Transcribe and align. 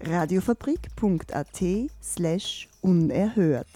Radiofabrik.at 0.00 1.90
slash 2.00 2.68
unerhört. 2.82 3.66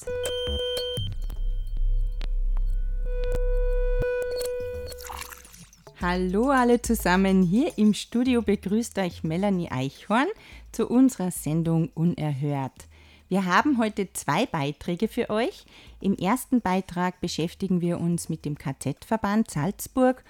Hallo 6.01 6.51
alle 6.51 6.81
zusammen, 6.81 7.43
hier 7.43 7.77
im 7.77 7.93
Studio 7.93 8.41
begrüßt 8.43 8.99
euch 8.99 9.25
Melanie 9.25 9.71
Eichhorn 9.71 10.29
zu 10.71 10.89
unserer 10.89 11.33
Sendung 11.33 11.91
Unerhört. 11.95 12.87
Wir 13.29 13.45
haben 13.45 13.79
heute 13.79 14.13
zwei 14.13 14.47
Beiträge 14.47 15.09
für 15.09 15.29
euch. 15.29 15.65
Im 16.01 16.15
ersten 16.15 16.61
Beitrag 16.61 17.21
beschäftigen 17.21 17.81
wir 17.81 18.01
uns 18.01 18.29
mit 18.29 18.45
dem 18.45 18.57
KZ-Verband 18.57 19.51
Salzburg 19.51 20.23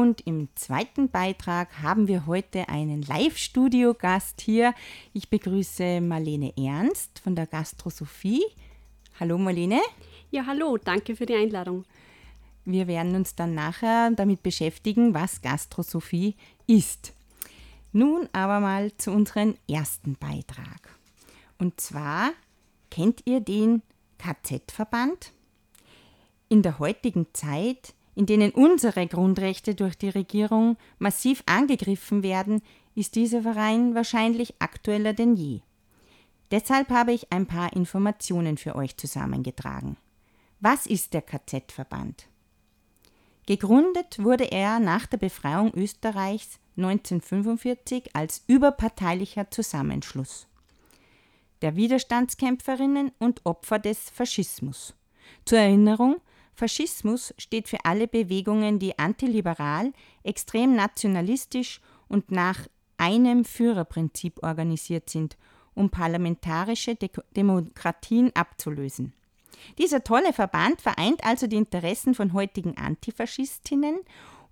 und 0.00 0.26
im 0.26 0.48
zweiten 0.54 1.10
Beitrag 1.10 1.82
haben 1.82 2.08
wir 2.08 2.24
heute 2.26 2.70
einen 2.70 3.02
Live-Studio-Gast 3.02 4.40
hier. 4.40 4.74
Ich 5.12 5.28
begrüße 5.28 6.00
Marlene 6.00 6.54
Ernst 6.56 7.18
von 7.18 7.36
der 7.36 7.46
Gastrosophie. 7.46 8.42
Hallo 9.20 9.36
Marlene. 9.36 9.80
Ja, 10.30 10.46
hallo, 10.46 10.78
danke 10.78 11.14
für 11.16 11.26
die 11.26 11.34
Einladung. 11.34 11.84
Wir 12.64 12.86
werden 12.86 13.14
uns 13.14 13.34
dann 13.34 13.54
nachher 13.54 14.10
damit 14.12 14.42
beschäftigen, 14.42 15.12
was 15.12 15.42
Gastrosophie 15.42 16.34
ist. 16.66 17.12
Nun 17.92 18.26
aber 18.32 18.60
mal 18.60 18.96
zu 18.96 19.10
unserem 19.10 19.54
ersten 19.68 20.16
Beitrag. 20.16 20.96
Und 21.58 21.78
zwar 21.78 22.30
kennt 22.90 23.26
ihr 23.26 23.40
den 23.40 23.82
KZ-Verband? 24.16 25.32
In 26.48 26.62
der 26.62 26.78
heutigen 26.78 27.26
Zeit, 27.34 27.92
in 28.14 28.26
denen 28.26 28.50
unsere 28.50 29.06
Grundrechte 29.06 29.74
durch 29.74 29.96
die 29.96 30.08
Regierung 30.08 30.76
massiv 30.98 31.42
angegriffen 31.46 32.22
werden, 32.22 32.62
ist 32.94 33.14
dieser 33.14 33.42
Verein 33.42 33.94
wahrscheinlich 33.94 34.54
aktueller 34.60 35.12
denn 35.12 35.36
je. 35.36 35.60
Deshalb 36.50 36.90
habe 36.90 37.12
ich 37.12 37.32
ein 37.32 37.46
paar 37.46 37.72
Informationen 37.72 38.56
für 38.56 38.74
euch 38.74 38.96
zusammengetragen. 38.96 39.96
Was 40.58 40.86
ist 40.86 41.14
der 41.14 41.22
KZ-Verband? 41.22 42.26
Gegründet 43.46 44.22
wurde 44.22 44.50
er 44.50 44.80
nach 44.80 45.06
der 45.06 45.16
Befreiung 45.16 45.72
Österreichs 45.74 46.58
1945 46.76 48.14
als 48.14 48.44
überparteilicher 48.46 49.50
Zusammenschluss 49.50 50.46
der 51.62 51.76
Widerstandskämpferinnen 51.76 53.12
und 53.18 53.44
Opfer 53.44 53.78
des 53.78 54.10
Faschismus. 54.10 54.94
Zur 55.44 55.58
Erinnerung, 55.58 56.16
Faschismus 56.60 57.32
steht 57.38 57.68
für 57.68 57.86
alle 57.86 58.06
Bewegungen, 58.06 58.78
die 58.78 58.98
antiliberal, 58.98 59.94
extrem 60.24 60.76
nationalistisch 60.76 61.80
und 62.06 62.30
nach 62.30 62.68
einem 62.98 63.46
Führerprinzip 63.46 64.42
organisiert 64.42 65.08
sind, 65.08 65.38
um 65.72 65.88
parlamentarische 65.88 66.96
De 66.96 67.08
Demokratien 67.34 68.30
abzulösen. 68.36 69.14
Dieser 69.78 70.04
tolle 70.04 70.34
Verband 70.34 70.82
vereint 70.82 71.24
also 71.24 71.46
die 71.46 71.56
Interessen 71.56 72.14
von 72.14 72.34
heutigen 72.34 72.76
Antifaschistinnen 72.76 73.98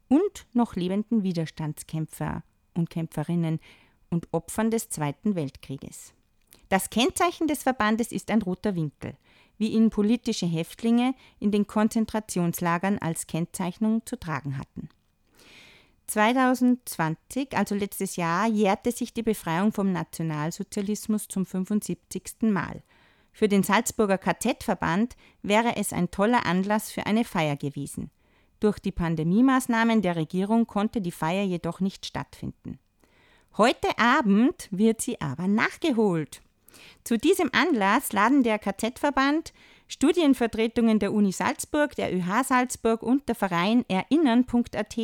und 0.08 0.47
noch 0.54 0.76
lebenden 0.76 1.22
Widerstandskämpfer 1.22 2.42
und 2.72 2.88
Kämpferinnen 2.88 3.60
und 4.08 4.28
Opfern 4.32 4.70
des 4.70 4.88
Zweiten 4.88 5.34
Weltkrieges. 5.34 6.14
Das 6.70 6.88
Kennzeichen 6.88 7.48
des 7.48 7.64
Verbandes 7.64 8.12
ist 8.12 8.30
ein 8.30 8.41
roter 8.41 8.74
Winkel, 8.74 9.14
wie 9.58 9.69
ihn 9.69 9.91
politische 9.91 10.46
Häftlinge 10.46 11.14
in 11.41 11.50
den 11.50 11.66
Konzentrationslagern 11.66 12.98
als 12.98 13.26
Kennzeichnung 13.26 14.06
zu 14.06 14.19
tragen 14.19 14.56
hatten. 14.56 14.88
2020, 16.06 17.56
also 17.56 17.74
letztes 17.74 18.16
Jahr, 18.16 18.48
jährte 18.48 18.92
sich 18.92 19.12
die 19.12 19.22
Befreiung 19.22 19.72
vom 19.72 19.92
Nationalsozialismus 19.92 21.28
zum 21.28 21.44
75. 21.44 22.22
Mal. 22.42 22.82
Für 23.32 23.48
den 23.48 23.62
Salzburger 23.62 24.18
KZ-Verband 24.18 25.16
wäre 25.42 25.76
es 25.76 25.92
ein 25.92 26.10
toller 26.10 26.47
Anlass 26.47 26.91
für 26.91 27.06
eine 27.06 27.24
Feier 27.24 27.56
gewesen. 27.56 28.10
Durch 28.58 28.78
die 28.80 28.91
Pandemiemaßnahmen 28.91 30.02
der 30.02 30.16
Regierung 30.16 30.66
konnte 30.66 31.00
die 31.00 31.12
Feier 31.12 31.44
jedoch 31.44 31.80
nicht 31.80 32.06
stattfinden. 32.06 32.78
Heute 33.56 33.98
Abend 33.98 34.68
wird 34.70 35.00
sie 35.00 35.20
aber 35.20 35.47
nachgeholt. 35.47 36.42
Zu 37.05 37.19
diesem 37.19 37.50
Anlass 37.53 38.12
laden 38.12 38.43
der 38.43 38.59
KZ-Verband, 38.59 39.53
Studienvertretungen 39.89 40.99
der 40.99 41.12
Uni 41.12 41.33
Salzburg, 41.33 41.97
der 41.97 42.15
ÖH 42.15 42.44
Salzburg 42.44 43.03
und 43.03 43.27
der 43.28 43.34
Verein 43.34 43.84
Erinnern.at 43.89 44.97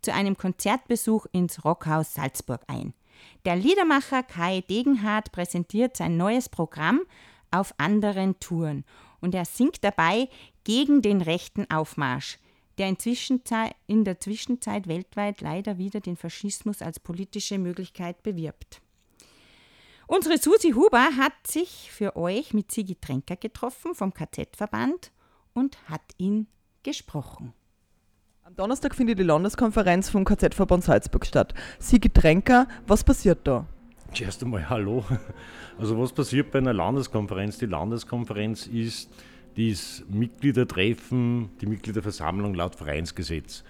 zu 0.00 0.14
einem 0.14 0.36
Konzertbesuch 0.36 1.26
ins 1.32 1.64
Rockhaus 1.64 2.14
Salzburg 2.14 2.62
ein. 2.66 2.94
Der 3.44 3.56
Liedermacher 3.56 4.22
Kai 4.22 4.62
Degenhardt 4.62 5.30
präsentiert 5.30 5.96
sein 5.96 6.16
neues 6.16 6.48
Programm 6.48 7.02
auf 7.50 7.74
anderen 7.78 8.40
Touren 8.40 8.84
und 9.20 9.34
er 9.34 9.44
singt 9.44 9.84
dabei 9.84 10.28
gegen 10.64 11.02
den 11.02 11.20
rechten 11.20 11.70
Aufmarsch, 11.70 12.38
der 12.78 12.88
in 13.86 14.04
der 14.04 14.20
Zwischenzeit 14.20 14.88
weltweit 14.88 15.42
leider 15.42 15.76
wieder 15.76 16.00
den 16.00 16.16
Faschismus 16.16 16.80
als 16.80 16.98
politische 16.98 17.58
Möglichkeit 17.58 18.22
bewirbt. 18.22 18.80
Unsere 20.12 20.38
Susi 20.38 20.72
Huber 20.72 21.10
hat 21.16 21.46
sich 21.46 21.88
für 21.92 22.16
euch 22.16 22.52
mit 22.52 22.72
Sigi 22.72 22.96
Tränker 22.96 23.36
getroffen 23.36 23.94
vom 23.94 24.12
KZ-Verband 24.12 25.12
und 25.52 25.78
hat 25.88 26.00
ihn 26.18 26.48
gesprochen. 26.82 27.52
Am 28.42 28.56
Donnerstag 28.56 28.96
findet 28.96 29.20
die 29.20 29.22
Landeskonferenz 29.22 30.10
vom 30.10 30.24
KZ-Verband 30.24 30.82
Salzburg 30.82 31.24
statt. 31.24 31.54
Sigi 31.78 32.08
Tränker, 32.08 32.66
was 32.88 33.04
passiert 33.04 33.46
da? 33.46 33.68
Zuerst 34.12 34.42
einmal 34.42 34.68
Hallo. 34.68 35.04
Also 35.78 35.96
was 35.96 36.12
passiert 36.12 36.50
bei 36.50 36.58
einer 36.58 36.72
Landeskonferenz? 36.72 37.58
Die 37.58 37.66
Landeskonferenz 37.66 38.66
ist 38.66 39.12
das 39.56 40.02
Mitgliedertreffen, 40.08 41.50
die 41.60 41.66
Mitgliederversammlung 41.66 42.54
laut 42.54 42.74
Vereinsgesetz. 42.74 43.62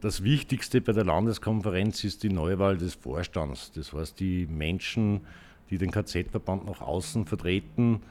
Das 0.00 0.22
Wichtigste 0.22 0.80
bei 0.80 0.92
der 0.92 1.04
Landeskonferenz 1.04 2.04
ist 2.04 2.22
die 2.22 2.30
Neuwahl 2.30 2.78
des 2.78 2.94
Vorstands. 2.94 3.72
Das 3.72 3.92
heißt, 3.92 4.20
die 4.20 4.46
Menschen, 4.46 5.22
die 5.70 5.78
den 5.78 5.90
KZ-Verband 5.90 6.66
nach 6.66 6.80
außen 6.80 7.26
vertreten, 7.26 8.02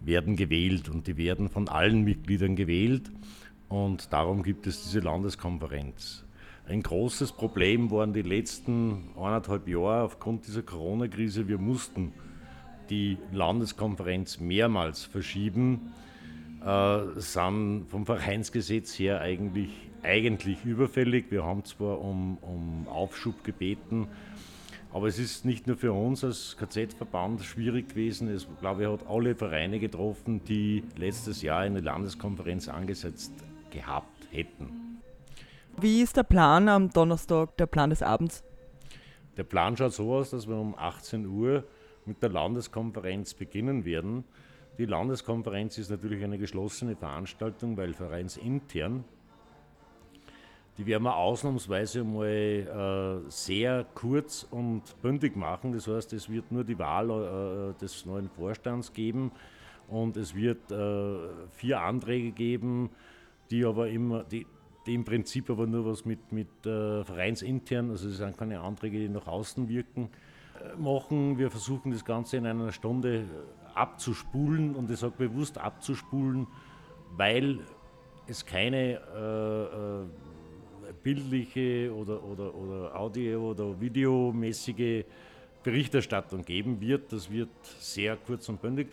werden 0.00 0.36
gewählt 0.36 0.88
und 0.88 1.06
die 1.06 1.16
werden 1.16 1.48
von 1.48 1.68
allen 1.68 2.02
Mitgliedern 2.02 2.56
gewählt 2.56 3.10
und 3.68 4.12
darum 4.12 4.42
gibt 4.42 4.66
es 4.66 4.82
diese 4.82 5.00
Landeskonferenz. 5.00 6.24
Ein 6.68 6.82
großes 6.82 7.32
Problem 7.32 7.90
waren 7.90 8.12
die 8.12 8.22
letzten 8.22 9.10
eineinhalb 9.16 9.68
Jahre 9.68 10.02
aufgrund 10.02 10.46
dieser 10.46 10.62
Corona-Krise. 10.62 11.46
Wir 11.46 11.58
mussten 11.58 12.12
die 12.90 13.18
Landeskonferenz 13.32 14.40
mehrmals 14.40 15.04
verschieben, 15.04 15.92
äh, 16.64 16.98
sind 17.16 17.86
vom 17.88 18.04
Vereinsgesetz 18.04 18.98
her 18.98 19.20
eigentlich, 19.20 19.70
eigentlich 20.02 20.64
überfällig. 20.64 21.26
Wir 21.30 21.44
haben 21.44 21.64
zwar 21.64 22.00
um, 22.00 22.38
um 22.38 22.88
Aufschub 22.88 23.44
gebeten, 23.44 24.08
aber 24.96 25.08
es 25.08 25.18
ist 25.18 25.44
nicht 25.44 25.66
nur 25.66 25.76
für 25.76 25.92
uns 25.92 26.24
als 26.24 26.56
KZ-Verband 26.56 27.42
schwierig 27.42 27.90
gewesen. 27.90 28.28
Es, 28.28 28.48
glaube 28.60 28.82
ich, 28.82 28.88
hat 28.88 29.06
alle 29.06 29.34
Vereine 29.34 29.78
getroffen, 29.78 30.42
die 30.42 30.84
letztes 30.96 31.42
Jahr 31.42 31.60
eine 31.60 31.80
Landeskonferenz 31.80 32.66
angesetzt 32.66 33.30
gehabt 33.70 34.26
hätten. 34.30 35.02
Wie 35.78 36.00
ist 36.00 36.16
der 36.16 36.22
Plan 36.22 36.70
am 36.70 36.88
Donnerstag, 36.88 37.58
der 37.58 37.66
Plan 37.66 37.90
des 37.90 38.00
Abends? 38.00 38.42
Der 39.36 39.44
Plan 39.44 39.76
schaut 39.76 39.92
so 39.92 40.14
aus, 40.14 40.30
dass 40.30 40.48
wir 40.48 40.56
um 40.56 40.74
18 40.74 41.26
Uhr 41.26 41.64
mit 42.06 42.22
der 42.22 42.30
Landeskonferenz 42.30 43.34
beginnen 43.34 43.84
werden. 43.84 44.24
Die 44.78 44.86
Landeskonferenz 44.86 45.76
ist 45.76 45.90
natürlich 45.90 46.24
eine 46.24 46.38
geschlossene 46.38 46.96
Veranstaltung, 46.96 47.76
weil 47.76 47.92
vereinsintern 47.92 49.04
die 50.78 50.84
werden 50.84 51.04
wir 51.04 51.16
ausnahmsweise 51.16 52.04
mal 52.04 52.26
äh, 52.26 53.30
sehr 53.30 53.86
kurz 53.94 54.46
und 54.50 54.82
bündig 55.00 55.34
machen. 55.36 55.72
Das 55.72 55.88
heißt, 55.88 56.12
es 56.12 56.28
wird 56.28 56.52
nur 56.52 56.64
die 56.64 56.78
Wahl 56.78 57.10
äh, 57.10 57.80
des 57.80 58.04
neuen 58.04 58.28
Vorstands 58.28 58.92
geben 58.92 59.32
und 59.88 60.16
es 60.16 60.34
wird 60.34 60.70
äh, 60.70 61.16
vier 61.50 61.80
Anträge 61.80 62.32
geben, 62.32 62.90
die 63.50 63.64
aber 63.64 63.88
immer, 63.88 64.24
die, 64.24 64.46
die 64.86 64.94
im 64.94 65.04
Prinzip 65.04 65.48
aber 65.48 65.66
nur 65.66 65.86
was 65.86 66.04
mit, 66.04 66.30
mit 66.32 66.48
äh, 66.66 67.04
vereinsintern, 67.04 67.90
also 67.90 68.08
es 68.08 68.18
sind 68.18 68.36
keine 68.36 68.60
Anträge, 68.60 68.98
die 68.98 69.08
nach 69.08 69.26
außen 69.26 69.68
wirken, 69.68 70.10
äh, 70.60 70.76
machen. 70.76 71.38
Wir 71.38 71.50
versuchen 71.50 71.90
das 71.90 72.04
Ganze 72.04 72.36
in 72.36 72.46
einer 72.46 72.72
Stunde 72.72 73.24
abzuspulen 73.74 74.74
und 74.74 74.90
ich 74.90 74.98
sage 74.98 75.14
bewusst 75.16 75.56
abzuspulen, 75.56 76.46
weil 77.16 77.60
es 78.26 78.44
keine 78.44 79.00
äh, 79.14 80.02
äh, 80.02 80.25
bildliche 81.02 81.94
oder, 81.94 82.22
oder, 82.22 82.54
oder 82.54 82.98
Audio- 82.98 83.50
oder 83.50 83.80
Videomäßige 83.80 85.04
Berichterstattung 85.62 86.44
geben 86.44 86.80
wird. 86.80 87.12
Das 87.12 87.30
wird 87.30 87.50
sehr 87.78 88.16
kurz 88.16 88.48
und 88.48 88.62
bündig. 88.62 88.88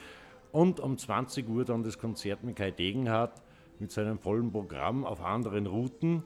Und 0.52 0.80
um 0.80 0.98
20 0.98 1.48
Uhr 1.48 1.66
dann 1.66 1.84
das 1.84 1.98
Konzert 1.98 2.44
mit 2.44 2.56
Kai 2.56 2.72
Degenhardt 2.72 3.42
mit 3.80 3.92
seinem 3.92 4.20
vollen 4.20 4.52
Programm 4.52 5.06
auf 5.06 5.22
anderen 5.22 5.66
Routen, 5.66 6.24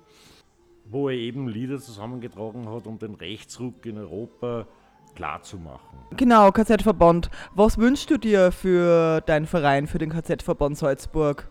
wo 0.86 1.10
er 1.10 1.16
eben 1.16 1.48
Lieder 1.48 1.80
zusammengetragen 1.80 2.70
hat, 2.70 2.88
um 2.88 3.00
den 3.00 3.16
Rechtsruck 3.16 3.86
in 3.86 3.98
Europa 3.98 4.68
klarzumachen. 5.16 5.98
Genau, 6.16 6.52
KZ-Verband. 6.52 7.30
Was 7.56 7.78
wünschst 7.78 8.10
du 8.12 8.18
dir 8.18 8.52
für 8.52 9.22
deinen 9.22 9.48
Verein, 9.48 9.88
für 9.88 9.98
den 9.98 10.12
KZ-Verband 10.12 10.78
Salzburg? 10.78 11.50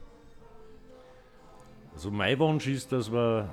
Also 1.92 2.10
mein 2.10 2.38
Wunsch 2.38 2.66
ist, 2.66 2.92
dass 2.92 3.10
wir 3.10 3.48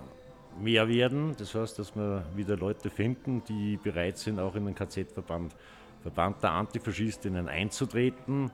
mehr 0.61 0.87
werden. 0.87 1.35
Das 1.37 1.55
heißt, 1.55 1.79
dass 1.79 1.95
wir 1.95 2.25
wieder 2.35 2.57
Leute 2.57 2.89
finden, 2.89 3.43
die 3.47 3.77
bereit 3.77 4.17
sind, 4.17 4.39
auch 4.39 4.55
in 4.55 4.65
den 4.65 4.75
KZ-Verband 4.75 5.55
Verband 6.03 6.43
der 6.43 6.51
Antifaschistinnen 6.51 7.47
einzutreten. 7.47 8.51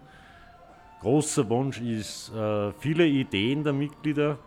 Großer 1.01 1.49
Wunsch 1.49 1.81
ist 1.81 2.31
äh, 2.33 2.71
viele 2.73 3.07
Ideen 3.07 3.63
der 3.63 3.73
Mitglieder, 3.73 4.37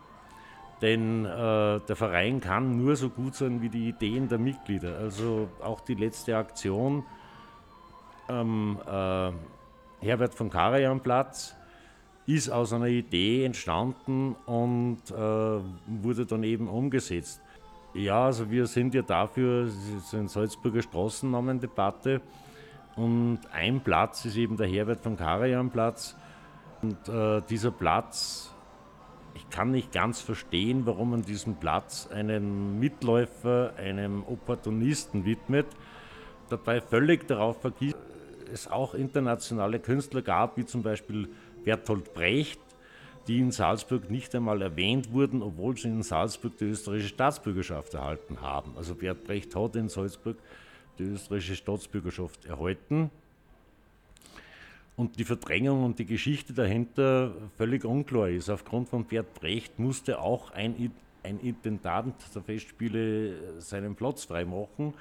denn 0.80 1.24
äh, 1.24 1.80
der 1.80 1.96
Verein 1.96 2.40
kann 2.40 2.76
nur 2.76 2.94
so 2.94 3.10
gut 3.10 3.34
sein 3.34 3.60
wie 3.60 3.68
die 3.68 3.88
Ideen 3.88 4.28
der 4.28 4.38
Mitglieder. 4.38 4.98
Also 4.98 5.48
auch 5.60 5.80
die 5.80 5.94
letzte 5.94 6.36
Aktion 6.36 7.04
am 8.28 8.78
äh, 8.86 10.06
Herbert 10.06 10.34
von 10.34 10.48
Karajan 10.48 11.00
Platz 11.00 11.56
ist 12.26 12.50
aus 12.50 12.72
einer 12.72 12.86
Idee 12.86 13.44
entstanden 13.44 14.36
und 14.46 14.98
äh, 15.10 15.14
wurde 15.14 16.26
dann 16.26 16.44
eben 16.44 16.68
umgesetzt. 16.68 17.40
Ja, 17.94 18.26
also 18.26 18.50
wir 18.50 18.66
sind 18.66 18.94
ja 18.94 19.02
dafür, 19.02 19.66
es 19.66 19.88
ist 19.88 20.14
eine 20.14 20.28
Salzburger 20.28 20.82
Straßennamendebatte 20.82 22.20
und 22.96 23.40
ein 23.52 23.80
Platz 23.80 24.24
ist 24.24 24.36
eben 24.36 24.56
der 24.56 24.66
Herbert 24.66 25.00
von 25.00 25.16
Karajan 25.16 25.70
Platz. 25.70 26.16
Und 26.80 27.08
äh, 27.08 27.42
dieser 27.48 27.70
Platz, 27.70 28.52
ich 29.34 29.48
kann 29.50 29.70
nicht 29.70 29.92
ganz 29.92 30.20
verstehen, 30.20 30.86
warum 30.86 31.10
man 31.10 31.22
diesen 31.22 31.56
Platz 31.56 32.08
einem 32.12 32.78
Mitläufer, 32.78 33.74
einem 33.76 34.24
Opportunisten 34.24 35.24
widmet, 35.24 35.66
dabei 36.48 36.80
völlig 36.80 37.26
darauf 37.28 37.60
vergisst, 37.60 37.96
es 38.52 38.68
auch 38.70 38.94
internationale 38.94 39.78
Künstler 39.78 40.22
gab, 40.22 40.56
wie 40.56 40.66
zum 40.66 40.82
Beispiel 40.82 41.28
Bertolt 41.64 42.14
Brecht, 42.14 42.60
die 43.28 43.38
in 43.38 43.52
Salzburg 43.52 44.10
nicht 44.10 44.34
einmal 44.34 44.62
erwähnt 44.62 45.12
wurden, 45.12 45.42
obwohl 45.42 45.76
sie 45.76 45.88
in 45.88 46.02
Salzburg 46.02 46.56
die 46.58 46.64
österreichische 46.64 47.14
Staatsbürgerschaft 47.14 47.94
erhalten 47.94 48.40
haben. 48.40 48.72
Also 48.76 48.94
Bert 48.94 49.24
Brecht 49.24 49.54
hat 49.54 49.76
in 49.76 49.88
Salzburg 49.88 50.36
die 50.98 51.04
österreichische 51.04 51.56
Staatsbürgerschaft 51.56 52.44
erhalten 52.46 53.10
und 54.96 55.18
die 55.18 55.24
Verdrängung 55.24 55.84
und 55.84 55.98
die 55.98 56.04
Geschichte 56.04 56.52
dahinter 56.52 57.32
völlig 57.56 57.84
unklar 57.84 58.28
ist. 58.28 58.50
Aufgrund 58.50 58.88
von 58.88 59.04
Bert 59.04 59.34
Brecht 59.34 59.78
musste 59.78 60.20
auch 60.20 60.50
ein, 60.50 60.92
ein 61.22 61.40
Intendant 61.40 62.14
der 62.34 62.42
Festspiele 62.42 63.60
seinen 63.60 63.94
Platz 63.94 64.24
freimachen. 64.24 64.94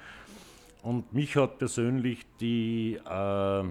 Und 0.82 1.12
mich 1.12 1.36
hat 1.36 1.58
persönlich 1.58 2.26
die, 2.40 2.94
äh, 2.94 3.64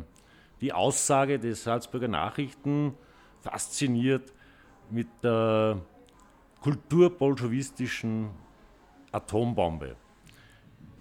die 0.61 0.71
Aussage 0.71 1.39
des 1.39 1.63
Salzburger 1.63 2.07
Nachrichten 2.07 2.93
fasziniert 3.41 4.31
mit 4.89 5.07
der 5.23 5.81
kulturbolschewistischen 6.61 8.29
Atombombe. 9.11 9.95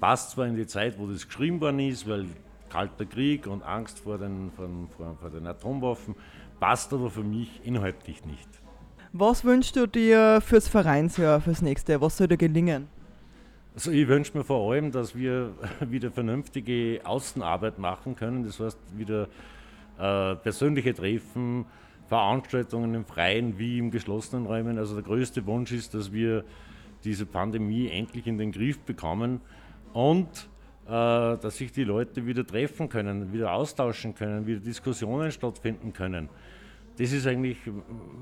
Passt 0.00 0.30
zwar 0.30 0.46
in 0.46 0.56
die 0.56 0.66
Zeit, 0.66 0.98
wo 0.98 1.06
das 1.06 1.26
geschrieben 1.26 1.60
worden 1.60 1.80
ist, 1.80 2.08
weil 2.08 2.26
Kalter 2.70 3.04
Krieg 3.04 3.46
und 3.46 3.62
Angst 3.62 3.98
vor 3.98 4.16
den, 4.16 4.50
vor, 4.52 4.68
vor, 4.96 5.16
vor 5.20 5.30
den 5.30 5.46
Atomwaffen, 5.46 6.14
passt 6.58 6.92
aber 6.92 7.10
für 7.10 7.22
mich 7.22 7.60
inhaltlich 7.64 8.24
nicht. 8.24 8.48
Was 9.12 9.44
wünschst 9.44 9.76
du 9.76 9.86
dir 9.86 10.40
fürs 10.40 10.68
Vereinsjahr, 10.68 11.40
fürs 11.40 11.60
nächste? 11.62 12.00
Was 12.00 12.16
soll 12.16 12.28
dir 12.28 12.36
gelingen? 12.36 12.88
Also 13.81 13.93
ich 13.93 14.09
wünsche 14.09 14.37
mir 14.37 14.44
vor 14.44 14.71
allem, 14.71 14.93
dass 14.93 15.17
wir 15.17 15.55
wieder 15.81 16.11
vernünftige 16.11 17.00
Außenarbeit 17.03 17.79
machen 17.79 18.15
können. 18.15 18.44
Das 18.44 18.61
heißt, 18.61 18.79
wieder 18.94 19.23
äh, 19.99 20.35
persönliche 20.37 20.93
Treffen, 20.93 21.65
Veranstaltungen 22.06 22.93
im 22.93 23.06
Freien 23.06 23.59
wie 23.59 23.79
im 23.79 23.91
geschlossenen 23.91 24.44
Räumen. 24.44 24.77
Also 24.77 24.97
der 24.97 25.03
größte 25.03 25.47
Wunsch 25.47 25.73
ist, 25.73 25.94
dass 25.94 26.12
wir 26.12 26.44
diese 27.05 27.25
Pandemie 27.25 27.88
endlich 27.88 28.27
in 28.27 28.37
den 28.37 28.53
Griff 28.53 28.79
bekommen 28.81 29.41
und 29.94 30.29
äh, 30.87 30.91
dass 30.91 31.56
sich 31.56 31.73
die 31.73 31.85
Leute 31.85 32.27
wieder 32.27 32.47
treffen 32.47 32.91
können, 32.91 33.32
wieder 33.32 33.55
austauschen 33.55 34.15
können, 34.15 34.47
wieder 34.47 34.61
Diskussionen 34.61 35.32
stattfinden 35.32 35.94
können. 35.94 36.29
Das 36.99 37.12
ist 37.12 37.27
eigentlich 37.27 37.56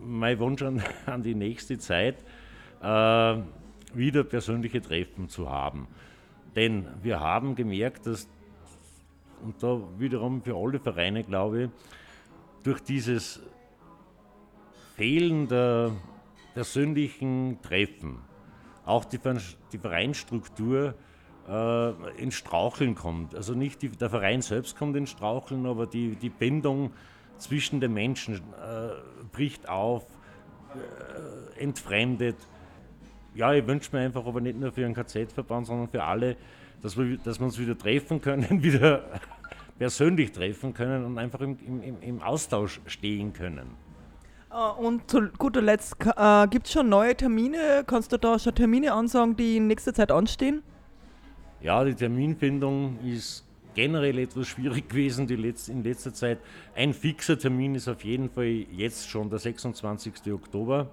mein 0.07 0.39
Wunsch 0.39 0.63
an, 0.63 0.85
an 1.07 1.25
die 1.25 1.35
nächste 1.35 1.79
Zeit, 1.79 2.25
äh, 2.81 3.39
wieder 3.97 4.25
persönliche 4.25 4.81
Treffen 4.81 5.29
zu 5.29 5.51
haben. 5.51 5.89
Denn 6.57 6.87
wir 7.03 7.21
haben 7.21 7.55
gemerkt, 7.55 8.07
dass, 8.07 8.29
und 9.43 9.63
da 9.63 9.81
wiederum 9.99 10.43
für 10.43 10.57
alle 10.57 10.81
Vereine 10.81 11.23
glaube 11.23 11.65
ich, 11.65 11.71
durch 12.63 12.81
dieses 12.81 13.41
Fehlen 14.97 15.47
der 15.49 15.93
persönlichen 16.55 17.59
Treffen, 17.63 18.19
auch 18.85 19.05
die, 19.05 19.21
die 19.73 19.79
Vereinsstruktur 19.79 20.95
äh, 21.49 22.21
ins 22.21 22.35
Straucheln 22.35 22.95
kommt. 22.95 23.35
Also 23.35 23.55
nicht 23.55 23.83
die, 23.83 23.91
der 23.91 24.11
Verein 24.11 24.43
selbst 24.43 24.77
kommt 24.77 24.97
ins 24.97 25.11
Straucheln, 25.11 25.67
aber 25.67 25.87
die, 25.87 26.17
die 26.17 26.31
Bindung 26.31 26.93
zwischen 27.39 27.81
den 27.81 27.95
Menschen 27.95 28.37
äh, 28.37 28.39
bricht 29.33 29.69
auf, 29.69 30.05
äh, 30.75 31.63
entfremdet. 31.63 32.37
Ja, 33.35 33.53
ich 33.53 33.67
wünsche 33.67 33.95
mir 33.95 34.03
einfach, 34.03 34.25
aber 34.27 34.41
nicht 34.41 34.59
nur 34.59 34.73
für 34.73 34.85
einen 34.85 34.95
KZ-Verband, 34.95 35.67
sondern 35.67 35.89
für 35.89 36.03
alle, 36.03 36.37
dass 36.83 36.97
wir, 36.97 37.17
dass 37.19 37.39
wir 37.39 37.47
uns 37.47 37.59
wieder 37.59 37.77
treffen 37.77 38.21
können, 38.21 38.63
wieder 38.63 39.05
persönlich 39.79 40.33
treffen 40.33 40.75
können 40.75 41.05
und 41.05 41.19
einfach 41.19 41.41
im, 41.41 41.57
im, 41.65 42.03
im 42.03 42.23
Austausch 42.23 42.81
stehen 42.87 43.33
können. 43.33 43.71
Uh, 44.51 44.87
und 44.87 45.11
zu 45.11 45.29
guter 45.39 45.61
Letzt, 45.61 45.95
uh, 46.05 46.47
gibt 46.49 46.67
es 46.67 46.73
schon 46.73 46.89
neue 46.89 47.15
Termine? 47.15 47.85
Kannst 47.87 48.13
du 48.13 48.17
da 48.17 48.39
schon 48.39 48.55
Termine 48.55 48.95
ansagen, 48.95 49.37
die 49.37 49.59
in 49.59 49.67
nächster 49.67 49.93
Zeit 49.93 50.11
anstehen? 50.11 50.63
Ja, 51.61 51.85
die 51.85 51.95
Terminfindung 51.95 52.99
ist 53.05 53.45
generell 53.75 54.19
etwas 54.19 54.49
schwierig 54.49 54.89
gewesen 54.89 55.27
die 55.27 55.37
Letz 55.37 55.69
in 55.69 55.85
letzter 55.85 56.15
Zeit. 56.15 56.39
Ein 56.75 56.95
fixer 56.95 57.39
Termin 57.39 57.75
ist 57.75 57.89
auf 57.89 58.03
jeden 58.05 58.31
Fall 58.31 58.65
jetzt 58.73 59.09
schon 59.09 59.29
der 59.29 59.39
26. 59.39 60.33
Oktober. 60.33 60.89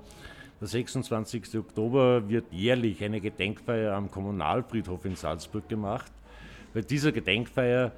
Der 0.61 0.67
26. 0.69 1.57
Oktober 1.57 2.29
wird 2.29 2.45
jährlich 2.53 3.03
eine 3.03 3.19
Gedenkfeier 3.19 3.93
am 3.93 4.09
Kommunalfriedhof 4.09 5.03
in 5.03 5.17
Salzburg 5.17 5.67
gemacht. 5.67 6.09
Bei 6.73 6.79
dieser 6.79 7.11
Gedenkfeier 7.11 7.91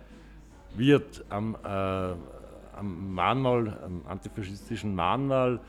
wird 0.75 1.23
am, 1.29 1.55
äh, 1.63 1.67
am 1.67 3.13
Mahnmal, 3.13 3.77
am 3.83 4.01
antifaschistischen 4.07 4.95
Mahnmal, 4.95 5.59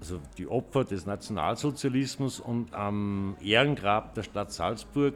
also 0.00 0.20
die 0.36 0.48
Opfer 0.48 0.84
des 0.84 1.06
Nationalsozialismus 1.06 2.40
und 2.40 2.74
am 2.74 3.36
Ehrengrab 3.40 4.14
der 4.14 4.24
Stadt 4.24 4.52
Salzburg 4.52 5.14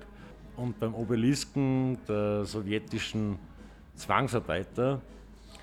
und 0.56 0.78
beim 0.78 0.94
Obelisken 0.94 1.98
der 2.06 2.44
sowjetischen 2.44 3.40
Zwangsarbeiter 3.96 5.00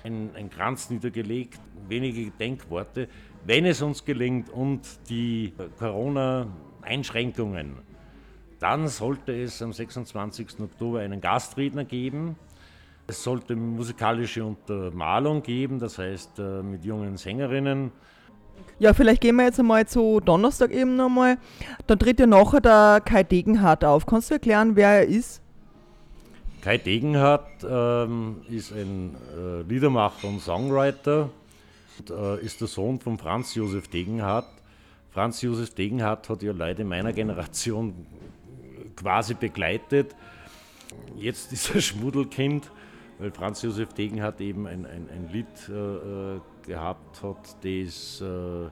ein, 0.04 0.30
ein 0.34 0.50
Kranz 0.50 0.90
niedergelegt, 0.90 1.60
wenige 1.88 2.26
Gedenkworte. 2.26 3.08
Wenn 3.44 3.64
es 3.66 3.80
uns 3.82 4.04
gelingt 4.04 4.50
und 4.50 4.80
die 5.08 5.52
Corona-Einschränkungen, 5.78 7.76
dann 8.58 8.88
sollte 8.88 9.32
es 9.32 9.62
am 9.62 9.72
26. 9.72 10.60
Oktober 10.60 11.00
einen 11.00 11.20
Gastredner 11.20 11.84
geben. 11.84 12.36
Es 13.06 13.22
sollte 13.24 13.56
musikalische 13.56 14.44
Untermalung 14.44 15.42
geben, 15.42 15.78
das 15.78 15.98
heißt 15.98 16.38
äh, 16.38 16.62
mit 16.62 16.84
jungen 16.84 17.16
Sängerinnen 17.16 17.92
ja, 18.78 18.94
vielleicht 18.94 19.20
gehen 19.20 19.36
wir 19.36 19.44
jetzt 19.44 19.60
einmal 19.60 19.86
zu 19.86 20.20
Donnerstag 20.20 20.70
eben 20.70 20.96
nochmal. 20.96 21.36
Dann 21.86 21.98
tritt 21.98 22.18
ja 22.18 22.26
nachher 22.26 22.60
der 22.60 23.02
Kai 23.04 23.22
Degenhardt 23.22 23.84
auf. 23.84 24.06
Kannst 24.06 24.30
du 24.30 24.34
erklären, 24.34 24.74
wer 24.74 25.00
er 25.00 25.04
ist? 25.04 25.42
Kai 26.62 26.78
Degenhardt 26.78 27.64
ähm, 27.68 28.42
ist 28.48 28.72
ein 28.72 29.16
äh, 29.36 29.62
Liedermacher 29.62 30.28
und 30.28 30.40
Songwriter 30.40 31.24
äh, 31.24 31.39
ist 32.42 32.60
der 32.60 32.68
Sohn 32.68 33.00
von 33.00 33.18
Franz 33.18 33.54
Josef 33.54 33.88
Degenhardt. 33.88 34.48
Franz 35.10 35.42
Josef 35.42 35.74
Degenhardt 35.74 36.28
hat 36.28 36.42
ja 36.42 36.52
Leute 36.52 36.84
meiner 36.84 37.12
Generation 37.12 38.06
quasi 38.96 39.34
begleitet. 39.34 40.14
Jetzt 41.16 41.52
ist 41.52 41.74
er 41.74 41.80
Schmuddelkind 41.80 42.70
weil 43.20 43.30
Franz 43.30 43.62
Josef 43.62 43.92
Degenhardt 43.92 44.40
eben 44.40 44.66
ein, 44.66 44.86
ein, 44.86 45.08
ein 45.10 45.28
Lied 45.30 45.46
äh, 45.68 46.36
äh 46.36 46.40
gehabt 46.66 47.22
hat, 47.22 47.56
das 47.64 48.20
äh, 48.20 48.68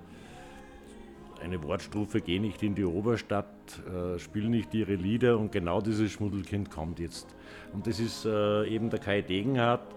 eine 1.43 1.63
Wortstrophe, 1.63 2.21
geh 2.21 2.39
nicht 2.39 2.63
in 2.63 2.75
die 2.75 2.85
Oberstadt, 2.85 3.47
äh, 3.89 4.19
spiel 4.19 4.49
nicht 4.49 4.73
ihre 4.75 4.95
Lieder 4.95 5.39
und 5.39 5.53
genau 5.53 5.81
dieses 5.81 6.13
Schmuddelkind 6.13 6.71
kommt 6.71 7.01
jetzt. 7.01 7.27
Und 7.73 7.87
das 7.87 7.99
ist 7.99 8.25
äh, 8.25 8.67
eben 8.69 8.91
der 8.91 9.01
Kai 9.01 9.23
Degenhardt. 9.23 9.95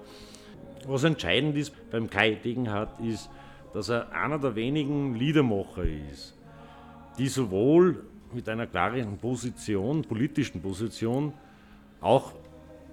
Was 0.88 1.04
entscheidend 1.04 1.56
ist 1.58 1.74
beim 1.92 2.10
Kai 2.10 2.36
Degenhardt 2.36 3.00
ist, 3.00 3.30
dass 3.74 3.90
er 3.90 4.12
einer 4.12 4.40
der 4.40 4.56
wenigen 4.56 5.16
Liedermacher 5.16 5.84
ist, 5.84 6.36
die 7.18 7.28
sowohl 7.28 8.04
mit 8.34 8.48
einer 8.50 8.68
klaren 8.68 9.18
Position, 9.18 10.02
politischen 10.04 10.62
Position, 10.62 11.34
auch 12.00 12.34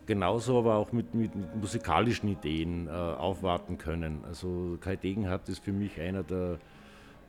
genauso 0.07 0.59
aber 0.59 0.77
auch 0.77 0.93
mit, 0.93 1.15
mit, 1.15 1.31
musikalischen 1.57 2.29
Ideen 2.29 2.89
äh, 2.89 2.91
aufwarten 2.91 3.79
können. 3.79 4.25
Also 4.27 4.79
Kai 4.81 4.97
Degenhardt 4.97 5.49
ist 5.49 5.65
für 5.65 5.73
mich 5.73 6.01
einer 6.01 6.23
der 6.23 6.59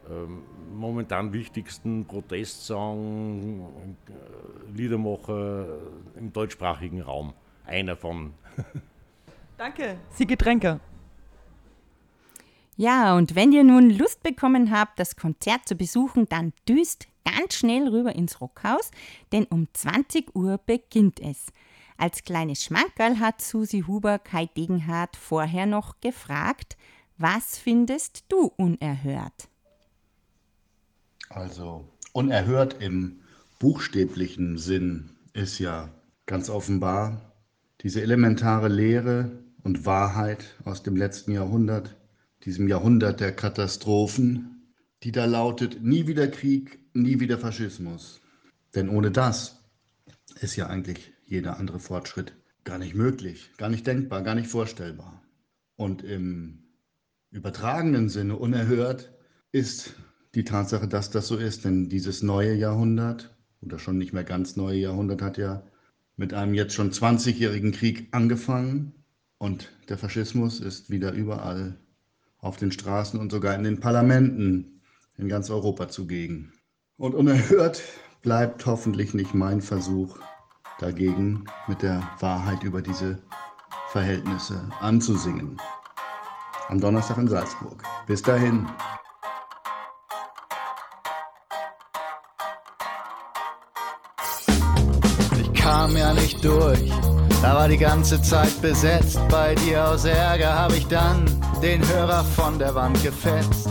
ähm, 0.09 0.43
momentan 0.73 1.33
wichtigsten 1.33 2.05
Protestsong, 2.05 3.95
äh, 4.77 5.63
im 6.17 6.33
deutschsprachigen 6.33 7.01
Raum. 7.01 7.33
Einer 7.65 7.95
von. 7.95 8.33
Danke, 9.59 9.99
Sie 10.11 10.25
Getränke. 10.25 10.79
Ja, 12.77 13.17
und 13.17 13.35
wenn 13.35 13.51
ihr 13.51 13.65
nun 13.65 13.89
Lust 13.89 14.23
bekommen 14.23 14.71
habt, 14.71 14.97
das 14.97 15.17
Konzert 15.17 15.67
zu 15.67 15.75
besuchen, 15.75 16.27
dann 16.29 16.53
düst 16.65 17.09
ganz 17.25 17.55
schnell 17.55 17.89
rüber 17.89 18.15
ins 18.15 18.39
Rockhaus, 18.39 18.89
denn 19.33 19.43
um 19.47 19.67
20 19.73 20.33
Uhr 20.33 20.61
beginnt 20.65 21.19
es. 21.19 21.47
Als 21.97 22.23
kleines 22.23 22.63
Schmankerl 22.63 23.19
hat 23.19 23.41
Susi 23.41 23.83
Huber 23.85 24.17
Kai 24.17 24.45
Degenhardt 24.45 25.17
vorher 25.17 25.65
noch 25.65 25.99
gefragt, 25.99 26.77
was 27.17 27.57
findest 27.57 28.31
du 28.31 28.53
unerhört? 28.55 29.49
Also 31.27 31.83
unerhört 32.13 32.81
im 32.81 33.19
buchstäblichen 33.59 34.57
Sinn 34.57 35.17
ist 35.33 35.59
ja 35.59 35.89
ganz 36.27 36.49
offenbar 36.49 37.33
diese 37.81 38.01
elementare 38.01 38.69
Lehre 38.69 39.48
und 39.63 39.85
Wahrheit 39.85 40.55
aus 40.65 40.83
dem 40.83 40.95
letzten 40.95 41.31
Jahrhundert, 41.31 41.97
diesem 42.45 42.67
Jahrhundert 42.67 43.19
der 43.19 43.35
Katastrophen, 43.35 44.73
die 45.03 45.11
da 45.11 45.25
lautet, 45.25 45.83
nie 45.83 46.07
wieder 46.07 46.27
Krieg, 46.27 46.79
nie 46.93 47.19
wieder 47.19 47.37
Faschismus. 47.37 48.21
Denn 48.75 48.89
ohne 48.89 49.11
das 49.11 49.63
ist 50.41 50.55
ja 50.55 50.67
eigentlich 50.67 51.13
jeder 51.25 51.57
andere 51.57 51.79
Fortschritt 51.79 52.33
gar 52.63 52.77
nicht 52.77 52.95
möglich, 52.95 53.51
gar 53.57 53.69
nicht 53.69 53.87
denkbar, 53.87 54.21
gar 54.21 54.35
nicht 54.35 54.47
vorstellbar. 54.47 55.21
Und 55.75 56.03
im 56.03 56.63
übertragenen 57.31 58.09
Sinne 58.09 58.35
unerhört 58.35 59.13
ist 59.51 59.95
die 60.35 60.43
Tatsache, 60.43 60.87
dass 60.87 61.09
das 61.09 61.27
so 61.27 61.37
ist. 61.37 61.65
Denn 61.65 61.89
dieses 61.89 62.21
neue 62.21 62.53
Jahrhundert 62.53 63.35
oder 63.61 63.79
schon 63.79 63.97
nicht 63.97 64.13
mehr 64.13 64.23
ganz 64.23 64.55
neue 64.55 64.79
Jahrhundert 64.79 65.21
hat 65.21 65.37
ja 65.37 65.63
mit 66.15 66.33
einem 66.33 66.53
jetzt 66.53 66.73
schon 66.73 66.91
20-jährigen 66.91 67.71
Krieg 67.71 68.09
angefangen 68.11 68.98
und 69.39 69.71
der 69.87 69.97
Faschismus 69.97 70.59
ist 70.59 70.91
wieder 70.91 71.13
überall 71.13 71.75
auf 72.39 72.57
den 72.57 72.71
Straßen 72.71 73.19
und 73.19 73.31
sogar 73.31 73.55
in 73.55 73.63
den 73.63 73.79
Parlamenten 73.79 74.81
in 75.17 75.27
ganz 75.27 75.49
Europa 75.49 75.89
zugegen. 75.89 76.53
Und 76.97 77.15
unerhört 77.15 77.81
bleibt 78.21 78.65
hoffentlich 78.65 79.13
nicht 79.13 79.33
mein 79.33 79.61
Versuch, 79.61 80.19
dagegen 80.79 81.45
mit 81.67 81.81
der 81.81 82.07
Wahrheit 82.19 82.63
über 82.63 82.81
diese 82.81 83.17
Verhältnisse 83.91 84.61
anzusingen. 84.81 85.57
Am 86.67 86.79
Donnerstag 86.79 87.17
in 87.17 87.27
Salzburg. 87.27 87.81
Bis 88.05 88.21
dahin. 88.21 88.67
kam 95.55 95.95
ja 95.95 96.13
nicht 96.13 96.43
durch. 96.43 96.91
Da 97.41 97.55
war 97.55 97.69
die 97.69 97.77
ganze 97.77 98.21
Zeit 98.21 98.61
besetzt. 98.61 99.19
Bei 99.29 99.55
dir 99.55 99.87
aus 99.87 100.03
Ärger 100.03 100.59
hab 100.59 100.73
ich 100.73 100.85
dann 100.87 101.25
den 101.61 101.87
Hörer 101.87 102.23
von 102.23 102.59
der 102.59 102.75
Wand 102.75 103.01
gefetzt. 103.01 103.69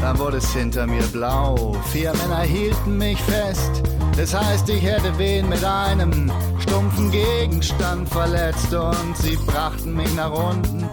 Dann 0.00 0.18
wurde 0.18 0.36
es 0.36 0.52
hinter 0.52 0.86
mir 0.86 1.02
blau. 1.08 1.74
Vier 1.90 2.12
Männer 2.14 2.42
hielten 2.42 2.96
mich 2.96 3.20
fest. 3.22 3.82
Das 4.16 4.34
heißt, 4.34 4.68
ich 4.68 4.82
hätte 4.82 5.16
wen 5.18 5.48
mit 5.48 5.64
einem 5.64 6.30
stumpfen 6.60 7.10
Gegenstand 7.10 8.08
verletzt 8.08 8.72
und 8.72 9.16
sie 9.16 9.36
brachten 9.46 9.94
mich 9.94 10.12
nach 10.14 10.32
unten. 10.32 10.88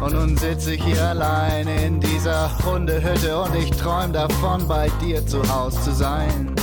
Und 0.00 0.12
nun 0.12 0.36
sitze 0.36 0.74
ich 0.74 0.84
hier 0.84 1.02
allein 1.02 1.68
in 1.68 2.00
dieser 2.00 2.50
Hundehütte 2.64 3.38
und 3.40 3.54
ich 3.54 3.70
träum 3.70 4.12
davon, 4.12 4.66
bei 4.68 4.90
dir 5.02 5.26
zu 5.26 5.42
Haus 5.48 5.82
zu 5.84 5.92
sein. 5.92 6.54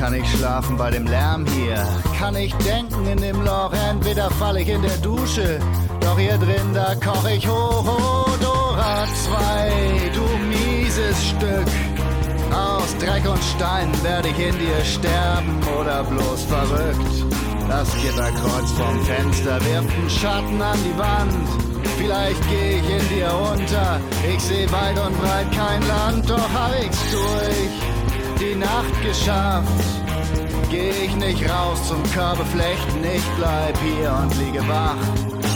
Kann 0.00 0.14
ich 0.14 0.26
schlafen 0.30 0.78
bei 0.78 0.90
dem 0.90 1.06
Lärm 1.06 1.44
hier? 1.44 1.86
Kann 2.18 2.34
ich 2.34 2.54
denken 2.54 3.06
in 3.06 3.18
dem 3.18 3.44
Loch? 3.44 3.70
Entweder 3.90 4.30
fall 4.30 4.56
ich 4.56 4.68
in 4.70 4.80
der 4.80 4.96
Dusche, 4.96 5.60
doch 6.00 6.18
hier 6.18 6.38
drin, 6.38 6.72
da 6.72 6.94
koch 6.94 7.28
ich 7.28 7.46
hoch. 7.46 7.84
Dora 8.40 9.04
2, 9.26 10.10
du 10.14 10.24
mieses 10.48 11.22
Stück. 11.22 11.66
Aus 12.50 12.96
Dreck 12.96 13.30
und 13.30 13.44
Stein 13.44 13.92
werde 14.02 14.28
ich 14.28 14.38
in 14.38 14.58
dir 14.58 14.82
sterben 14.86 15.60
oder 15.78 16.02
bloß 16.04 16.44
verrückt. 16.44 17.26
Das 17.68 17.94
Gitterkreuz 18.00 18.70
vom 18.70 19.04
Fenster 19.04 19.60
wirft 19.66 19.90
einen 19.90 20.08
Schatten 20.08 20.62
an 20.62 20.78
die 20.82 20.98
Wand. 20.98 21.48
Vielleicht 21.98 22.48
geh 22.48 22.78
ich 22.78 22.88
in 22.88 23.08
dir 23.10 23.30
unter. 23.34 24.00
Ich 24.34 24.40
seh 24.40 24.64
weit 24.72 24.98
und 24.98 25.20
breit 25.20 25.52
kein 25.52 25.86
Land, 25.86 26.30
doch 26.30 26.48
hab 26.54 26.72
ich's 26.82 26.98
durch 27.10 27.89
die 28.40 28.54
Nacht 28.54 29.02
geschafft. 29.04 29.68
Geh 30.70 30.90
ich 31.04 31.14
nicht 31.16 31.48
raus 31.50 31.86
zum 31.88 32.02
Körbeflechten, 32.12 33.04
ich 33.04 33.24
bleib 33.36 33.76
hier 33.78 34.12
und 34.22 34.34
liege 34.38 34.66
wach. 34.66 34.96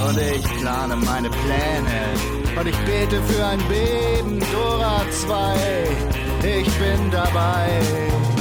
Und 0.06 0.18
ich 0.18 0.42
plane 0.60 0.96
meine 0.96 1.30
Pläne. 1.30 2.00
Und 2.58 2.68
ich 2.68 2.76
bete 2.84 3.22
für 3.22 3.46
ein 3.46 3.60
Beben, 3.68 4.40
Dora 4.52 5.00
2. 5.10 5.54
Ich 6.42 6.70
bin 6.78 7.10
dabei. 7.10 8.33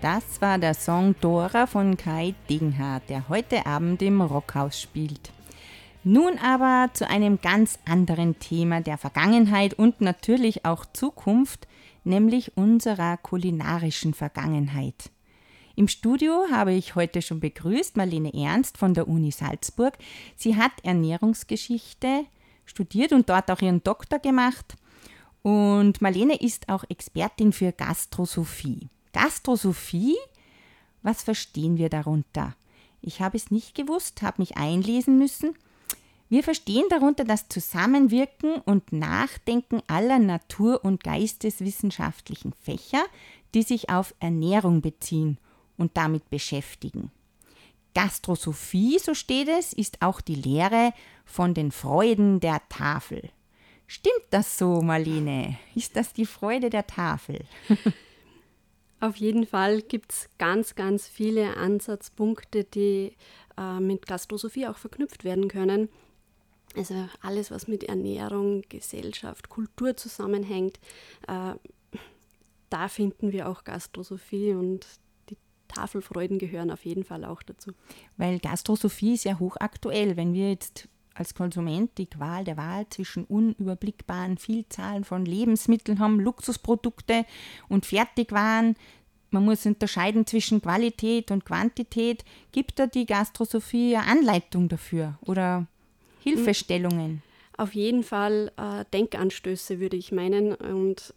Das 0.00 0.40
war 0.40 0.58
der 0.58 0.74
Song 0.74 1.16
Dora 1.20 1.66
von 1.66 1.96
Kai 1.96 2.36
Degenhardt, 2.48 3.10
der 3.10 3.28
heute 3.28 3.66
Abend 3.66 4.00
im 4.00 4.20
Rockhaus 4.20 4.80
spielt. 4.80 5.32
Nun 6.04 6.38
aber 6.38 6.90
zu 6.94 7.10
einem 7.10 7.40
ganz 7.40 7.80
anderen 7.84 8.38
Thema 8.38 8.80
der 8.80 8.96
Vergangenheit 8.96 9.74
und 9.74 10.00
natürlich 10.00 10.64
auch 10.64 10.86
Zukunft, 10.86 11.66
nämlich 12.04 12.56
unserer 12.56 13.16
kulinarischen 13.16 14.14
Vergangenheit. 14.14 15.10
Im 15.74 15.88
Studio 15.88 16.44
habe 16.52 16.74
ich 16.74 16.94
heute 16.94 17.20
schon 17.20 17.40
begrüßt 17.40 17.96
Marlene 17.96 18.32
Ernst 18.32 18.78
von 18.78 18.94
der 18.94 19.08
Uni 19.08 19.32
Salzburg. 19.32 19.98
Sie 20.36 20.56
hat 20.56 20.72
Ernährungsgeschichte 20.84 22.24
studiert 22.66 23.12
und 23.12 23.28
dort 23.28 23.50
auch 23.50 23.60
ihren 23.60 23.82
Doktor 23.82 24.20
gemacht. 24.20 24.76
Und 25.42 26.00
Marlene 26.00 26.36
ist 26.36 26.68
auch 26.68 26.84
Expertin 26.88 27.52
für 27.52 27.72
Gastrosophie. 27.72 28.88
Gastrosophie? 29.12 30.16
Was 31.02 31.22
verstehen 31.22 31.76
wir 31.76 31.88
darunter? 31.88 32.54
Ich 33.00 33.20
habe 33.20 33.36
es 33.36 33.50
nicht 33.50 33.74
gewusst, 33.74 34.22
habe 34.22 34.42
mich 34.42 34.56
einlesen 34.56 35.18
müssen. 35.18 35.54
Wir 36.28 36.42
verstehen 36.42 36.84
darunter 36.90 37.24
das 37.24 37.48
Zusammenwirken 37.48 38.56
und 38.56 38.92
Nachdenken 38.92 39.82
aller 39.86 40.18
natur- 40.18 40.84
und 40.84 41.02
geisteswissenschaftlichen 41.02 42.52
Fächer, 42.52 43.04
die 43.54 43.62
sich 43.62 43.88
auf 43.88 44.14
Ernährung 44.20 44.82
beziehen 44.82 45.38
und 45.78 45.96
damit 45.96 46.28
beschäftigen. 46.28 47.10
Gastrosophie, 47.94 48.98
so 48.98 49.14
steht 49.14 49.48
es, 49.48 49.72
ist 49.72 50.02
auch 50.02 50.20
die 50.20 50.34
Lehre 50.34 50.92
von 51.24 51.54
den 51.54 51.72
Freuden 51.72 52.40
der 52.40 52.60
Tafel. 52.68 53.30
Stimmt 53.86 54.26
das 54.30 54.58
so, 54.58 54.82
Marlene? 54.82 55.58
Ist 55.74 55.96
das 55.96 56.12
die 56.12 56.26
Freude 56.26 56.68
der 56.68 56.86
Tafel? 56.86 57.46
Auf 59.00 59.16
jeden 59.16 59.46
Fall 59.46 59.82
gibt 59.82 60.12
es 60.12 60.28
ganz, 60.38 60.74
ganz 60.74 61.06
viele 61.06 61.56
Ansatzpunkte, 61.56 62.64
die 62.64 63.16
äh, 63.56 63.80
mit 63.80 64.06
Gastrosophie 64.06 64.66
auch 64.66 64.76
verknüpft 64.76 65.24
werden 65.24 65.48
können. 65.48 65.88
Also 66.76 67.08
alles, 67.22 67.50
was 67.50 67.68
mit 67.68 67.84
Ernährung, 67.84 68.62
Gesellschaft, 68.68 69.48
Kultur 69.48 69.96
zusammenhängt, 69.96 70.78
äh, 71.26 71.54
da 72.70 72.88
finden 72.88 73.32
wir 73.32 73.48
auch 73.48 73.64
Gastrosophie 73.64 74.52
und 74.52 74.86
die 75.30 75.36
Tafelfreuden 75.68 76.38
gehören 76.38 76.70
auf 76.70 76.84
jeden 76.84 77.04
Fall 77.04 77.24
auch 77.24 77.42
dazu. 77.42 77.72
Weil 78.16 78.40
Gastrosophie 78.40 79.14
ist 79.14 79.24
ja 79.24 79.38
hochaktuell. 79.38 80.16
Wenn 80.16 80.34
wir 80.34 80.50
jetzt 80.50 80.88
als 81.18 81.34
Konsument 81.34 81.90
die 81.98 82.06
Qual 82.06 82.44
der 82.44 82.56
Wahl 82.56 82.86
zwischen 82.90 83.24
unüberblickbaren 83.24 84.38
Vielzahlen 84.38 85.04
von 85.04 85.24
Lebensmitteln 85.24 85.98
haben, 85.98 86.20
Luxusprodukte 86.20 87.24
und 87.68 87.86
Fertigwaren. 87.86 88.76
Man 89.30 89.44
muss 89.44 89.66
unterscheiden 89.66 90.26
zwischen 90.26 90.62
Qualität 90.62 91.30
und 91.30 91.44
Quantität. 91.44 92.24
Gibt 92.52 92.78
da 92.78 92.86
die 92.86 93.04
Gastrosophie 93.04 93.96
eine 93.96 94.06
Anleitung 94.06 94.68
dafür 94.68 95.18
oder 95.22 95.66
Hilfestellungen? 96.20 97.22
Auf 97.56 97.74
jeden 97.74 98.04
Fall 98.04 98.52
äh, 98.56 98.84
Denkanstöße, 98.92 99.80
würde 99.80 99.96
ich 99.96 100.12
meinen. 100.12 100.54
Und 100.54 101.12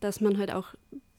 dass 0.00 0.20
man 0.20 0.36
halt 0.36 0.52
auch 0.52 0.74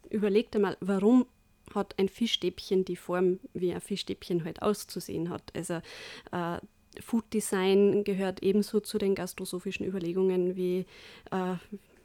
überlegt 0.10 0.56
einmal, 0.56 0.78
warum 0.82 1.26
hat 1.74 1.98
ein 1.98 2.10
Fischstäbchen 2.10 2.86
die 2.86 2.98
Form, 2.98 3.40
wie 3.54 3.74
ein 3.74 3.82
Fischstäbchen 3.82 4.44
halt 4.44 4.62
auszusehen 4.62 5.30
hat. 5.30 5.44
Also 5.56 5.76
äh, 6.32 6.60
Food 7.02 7.26
Design 7.34 8.04
gehört 8.04 8.44
ebenso 8.44 8.80
zu 8.80 8.98
den 8.98 9.16
gastrosophischen 9.16 9.86
Überlegungen, 9.86 10.56
wie 10.56 10.86
äh, 11.32 11.56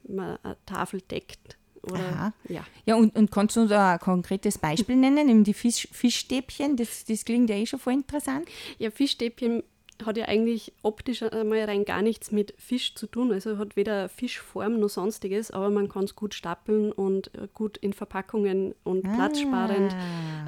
man 0.09 0.39
eine 0.43 0.57
Tafel 0.67 1.01
deckt. 1.01 1.57
Oder, 1.83 2.01
Aha. 2.01 2.33
Ja, 2.49 2.65
ja 2.87 2.97
und, 2.97 3.17
und 3.17 3.31
kannst 3.31 3.57
du 3.57 3.67
da 3.67 3.95
ein 3.95 3.99
konkretes 4.01 4.59
Beispiel 4.59 4.97
nennen, 4.97 5.29
eben 5.29 5.45
die 5.45 5.55
Fisch, 5.55 5.89
Fischstäbchen, 5.93 6.77
das, 6.77 7.05
das 7.05 7.25
klingt 7.25 7.51
ja 7.51 7.57
eh 7.57 7.67
schon 7.67 7.79
voll 7.79 7.95
interessant. 7.95 8.49
Ja, 8.79 8.91
Fischstäbchen 8.91 9.63
hat 10.05 10.17
ja 10.17 10.27
eigentlich 10.27 10.73
optisch 10.83 11.23
einmal 11.23 11.65
rein 11.65 11.85
gar 11.85 12.03
nichts 12.03 12.31
mit 12.31 12.55
Fisch 12.57 12.95
zu 12.95 13.07
tun. 13.07 13.33
Also 13.33 13.59
hat 13.59 13.77
weder 13.77 14.09
Fischform 14.09 14.79
noch 14.79 14.89
sonstiges, 14.89 15.51
aber 15.51 15.71
man 15.71 15.89
kann 15.89 16.05
es 16.05 16.15
gut 16.15 16.35
stapeln 16.35 16.93
und 16.93 17.35
äh, 17.35 17.49
gut 17.53 17.77
in 17.79 17.93
Verpackungen 17.93 18.75
und 18.85 19.07
ah. 19.07 19.15
platzsparend 19.15 19.97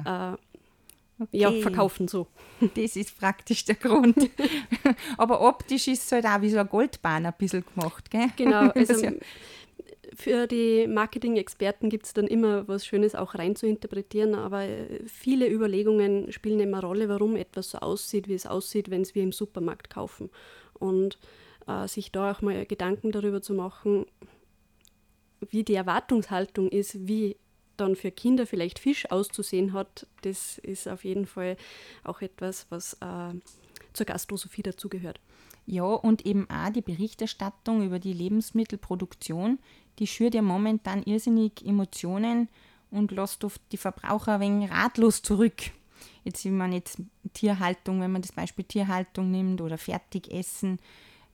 äh, 0.05 0.37
okay. 1.21 1.37
ja, 1.37 1.51
verkaufen 1.51 2.07
so. 2.07 2.27
Das 2.75 2.95
ist 2.95 3.17
praktisch 3.17 3.65
der 3.65 3.75
Grund. 3.75 4.15
aber 5.17 5.41
optisch 5.41 5.87
ist 5.87 6.03
es 6.03 6.11
halt 6.11 6.25
auch 6.25 6.41
wie 6.41 6.49
so 6.49 6.57
eine 6.57 6.69
Goldbahn 6.69 7.25
ein 7.25 7.33
bisschen 7.37 7.65
gemacht, 7.65 8.11
gell? 8.11 8.27
Genau, 8.35 8.69
also 8.75 9.07
für 10.13 10.45
die 10.45 10.87
Marketing-Experten 10.87 11.89
gibt 11.89 12.05
es 12.05 12.13
dann 12.13 12.27
immer 12.27 12.67
was 12.67 12.85
Schönes 12.85 13.15
auch 13.15 13.35
rein 13.35 13.55
zu 13.55 13.65
interpretieren, 13.65 14.35
aber 14.35 14.63
äh, 14.63 14.99
viele 15.05 15.49
Überlegungen 15.49 16.31
spielen 16.31 16.59
immer 16.59 16.77
eine 16.77 16.87
Rolle, 16.87 17.09
warum 17.09 17.35
etwas 17.35 17.71
so 17.71 17.79
aussieht, 17.79 18.27
wie 18.27 18.33
es 18.33 18.45
aussieht, 18.45 18.89
wenn 18.89 19.01
es 19.01 19.15
wir 19.15 19.23
im 19.23 19.31
Supermarkt 19.31 19.89
kaufen. 19.89 20.29
Und 20.73 21.17
äh, 21.67 21.87
sich 21.87 22.11
da 22.11 22.31
auch 22.31 22.41
mal 22.41 22.65
Gedanken 22.65 23.11
darüber 23.11 23.41
zu 23.41 23.53
machen, 23.53 24.05
wie 25.49 25.63
die 25.63 25.75
Erwartungshaltung 25.75 26.69
ist, 26.69 27.07
wie 27.07 27.37
dann 27.77 27.95
für 27.95 28.11
Kinder 28.11 28.45
vielleicht 28.45 28.79
Fisch 28.79 29.09
auszusehen 29.09 29.73
hat, 29.73 30.07
das 30.21 30.57
ist 30.59 30.87
auf 30.87 31.03
jeden 31.03 31.25
Fall 31.25 31.57
auch 32.03 32.21
etwas, 32.21 32.67
was 32.69 32.93
äh, 32.95 33.33
zur 33.93 34.05
Gastrosophie 34.05 34.63
dazugehört. 34.63 35.19
Ja, 35.65 35.83
und 35.83 36.25
eben 36.25 36.49
auch 36.49 36.71
die 36.71 36.81
Berichterstattung 36.81 37.85
über 37.85 37.99
die 37.99 38.13
Lebensmittelproduktion 38.13 39.59
die 39.99 40.07
schürt 40.07 40.33
ja 40.33 40.41
momentan 40.41 41.03
irrsinnig 41.03 41.65
Emotionen 41.65 42.49
und 42.89 43.11
lässt 43.11 43.43
oft 43.43 43.61
die 43.71 43.77
Verbraucher 43.77 44.35
ein 44.35 44.41
wenig 44.41 44.71
ratlos 44.71 45.21
zurück. 45.21 45.61
Jetzt, 46.23 46.45
wenn 46.45 46.57
man 46.57 46.73
jetzt 46.73 46.97
Tierhaltung, 47.33 48.01
wenn 48.01 48.11
man 48.11 48.21
das 48.21 48.31
Beispiel 48.31 48.65
Tierhaltung 48.65 49.31
nimmt 49.31 49.61
oder 49.61 49.77
Fertigessen, 49.77 50.79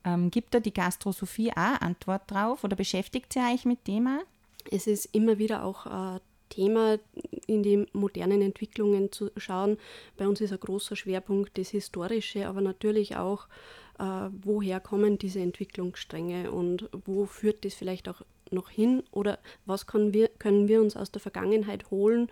ähm, 0.04 0.30
gibt 0.30 0.54
da 0.54 0.60
die 0.60 0.72
Gastrosophie 0.72 1.50
auch 1.52 1.80
Antwort 1.80 2.30
drauf 2.30 2.64
oder 2.64 2.76
beschäftigt 2.76 3.32
sie 3.32 3.40
euch 3.40 3.64
mit 3.64 3.86
dem 3.86 4.06
auch? 4.06 4.24
Es 4.70 4.86
ist 4.86 5.06
immer 5.06 5.38
wieder 5.38 5.64
auch 5.64 5.86
ein 5.86 6.20
Thema, 6.48 6.98
in 7.46 7.62
die 7.62 7.86
modernen 7.92 8.42
Entwicklungen 8.42 9.12
zu 9.12 9.30
schauen. 9.36 9.78
Bei 10.16 10.26
uns 10.26 10.40
ist 10.40 10.52
ein 10.52 10.60
großer 10.60 10.96
Schwerpunkt 10.96 11.56
das 11.58 11.70
Historische, 11.70 12.46
aber 12.46 12.60
natürlich 12.60 13.16
auch, 13.16 13.46
äh, 13.98 14.28
woher 14.42 14.80
kommen 14.80 15.18
diese 15.18 15.40
Entwicklungsstränge 15.40 16.50
und 16.50 16.88
wo 17.04 17.26
führt 17.26 17.64
das 17.64 17.74
vielleicht 17.74 18.08
auch 18.08 18.22
noch 18.50 18.70
hin 18.70 19.02
oder 19.10 19.38
was 19.66 19.86
können 19.86 20.12
wir, 20.12 20.28
können 20.28 20.68
wir 20.68 20.80
uns 20.80 20.96
aus 20.96 21.10
der 21.10 21.20
Vergangenheit 21.20 21.90
holen, 21.90 22.28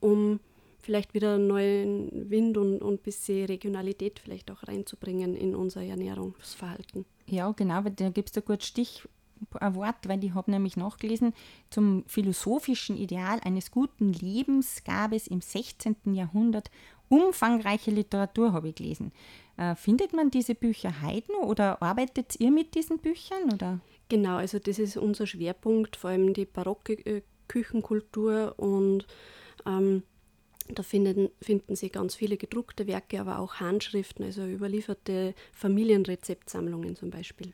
um 0.00 0.40
vielleicht 0.80 1.14
wieder 1.14 1.38
neuen 1.38 2.30
Wind 2.30 2.56
und, 2.56 2.82
ein 2.82 2.98
bisschen 2.98 3.46
Regionalität 3.46 4.18
vielleicht 4.18 4.50
auch 4.50 4.66
reinzubringen 4.66 5.36
in 5.36 5.54
unser 5.54 5.82
Ernährungsverhalten. 5.82 7.04
Ja, 7.26 7.52
genau, 7.52 7.82
da 7.82 8.08
gibt 8.08 8.30
es 8.30 8.36
ein 8.36 8.44
gutes 8.44 8.66
Stich, 8.66 9.06
ein 9.58 9.74
Wort, 9.74 10.08
weil 10.08 10.22
ich 10.24 10.34
habe 10.34 10.50
nämlich 10.50 10.76
nachgelesen, 10.76 11.32
zum 11.70 12.04
philosophischen 12.06 12.96
Ideal 12.96 13.40
eines 13.40 13.70
guten 13.70 14.12
Lebens 14.12 14.84
gab 14.84 15.12
es 15.12 15.26
im 15.26 15.40
16. 15.40 15.96
Jahrhundert 16.14 16.70
umfangreiche 17.08 17.90
Literatur, 17.90 18.52
habe 18.52 18.68
ich 18.68 18.76
gelesen. 18.76 19.12
Äh, 19.56 19.74
findet 19.74 20.12
man 20.12 20.30
diese 20.30 20.54
Bücher 20.54 21.02
heute 21.02 21.32
oder 21.32 21.82
arbeitet 21.82 22.38
ihr 22.38 22.50
mit 22.50 22.74
diesen 22.74 22.98
Büchern? 22.98 23.52
Oder? 23.52 23.80
Genau, 24.08 24.36
also 24.36 24.58
das 24.58 24.78
ist 24.78 24.96
unser 24.96 25.26
Schwerpunkt, 25.26 25.96
vor 25.96 26.10
allem 26.10 26.32
die 26.32 26.44
barocke 26.44 26.94
äh, 27.04 27.22
Küchenkultur 27.48 28.54
und 28.58 29.06
ähm, 29.66 30.04
da 30.74 30.82
finden, 30.82 31.30
finden 31.42 31.74
Sie 31.74 31.88
ganz 31.88 32.14
viele 32.14 32.36
gedruckte 32.36 32.86
Werke, 32.86 33.20
aber 33.20 33.38
auch 33.38 33.54
Handschriften, 33.54 34.24
also 34.24 34.46
überlieferte 34.46 35.34
Familienrezeptsammlungen 35.52 36.96
zum 36.96 37.10
Beispiel. 37.10 37.52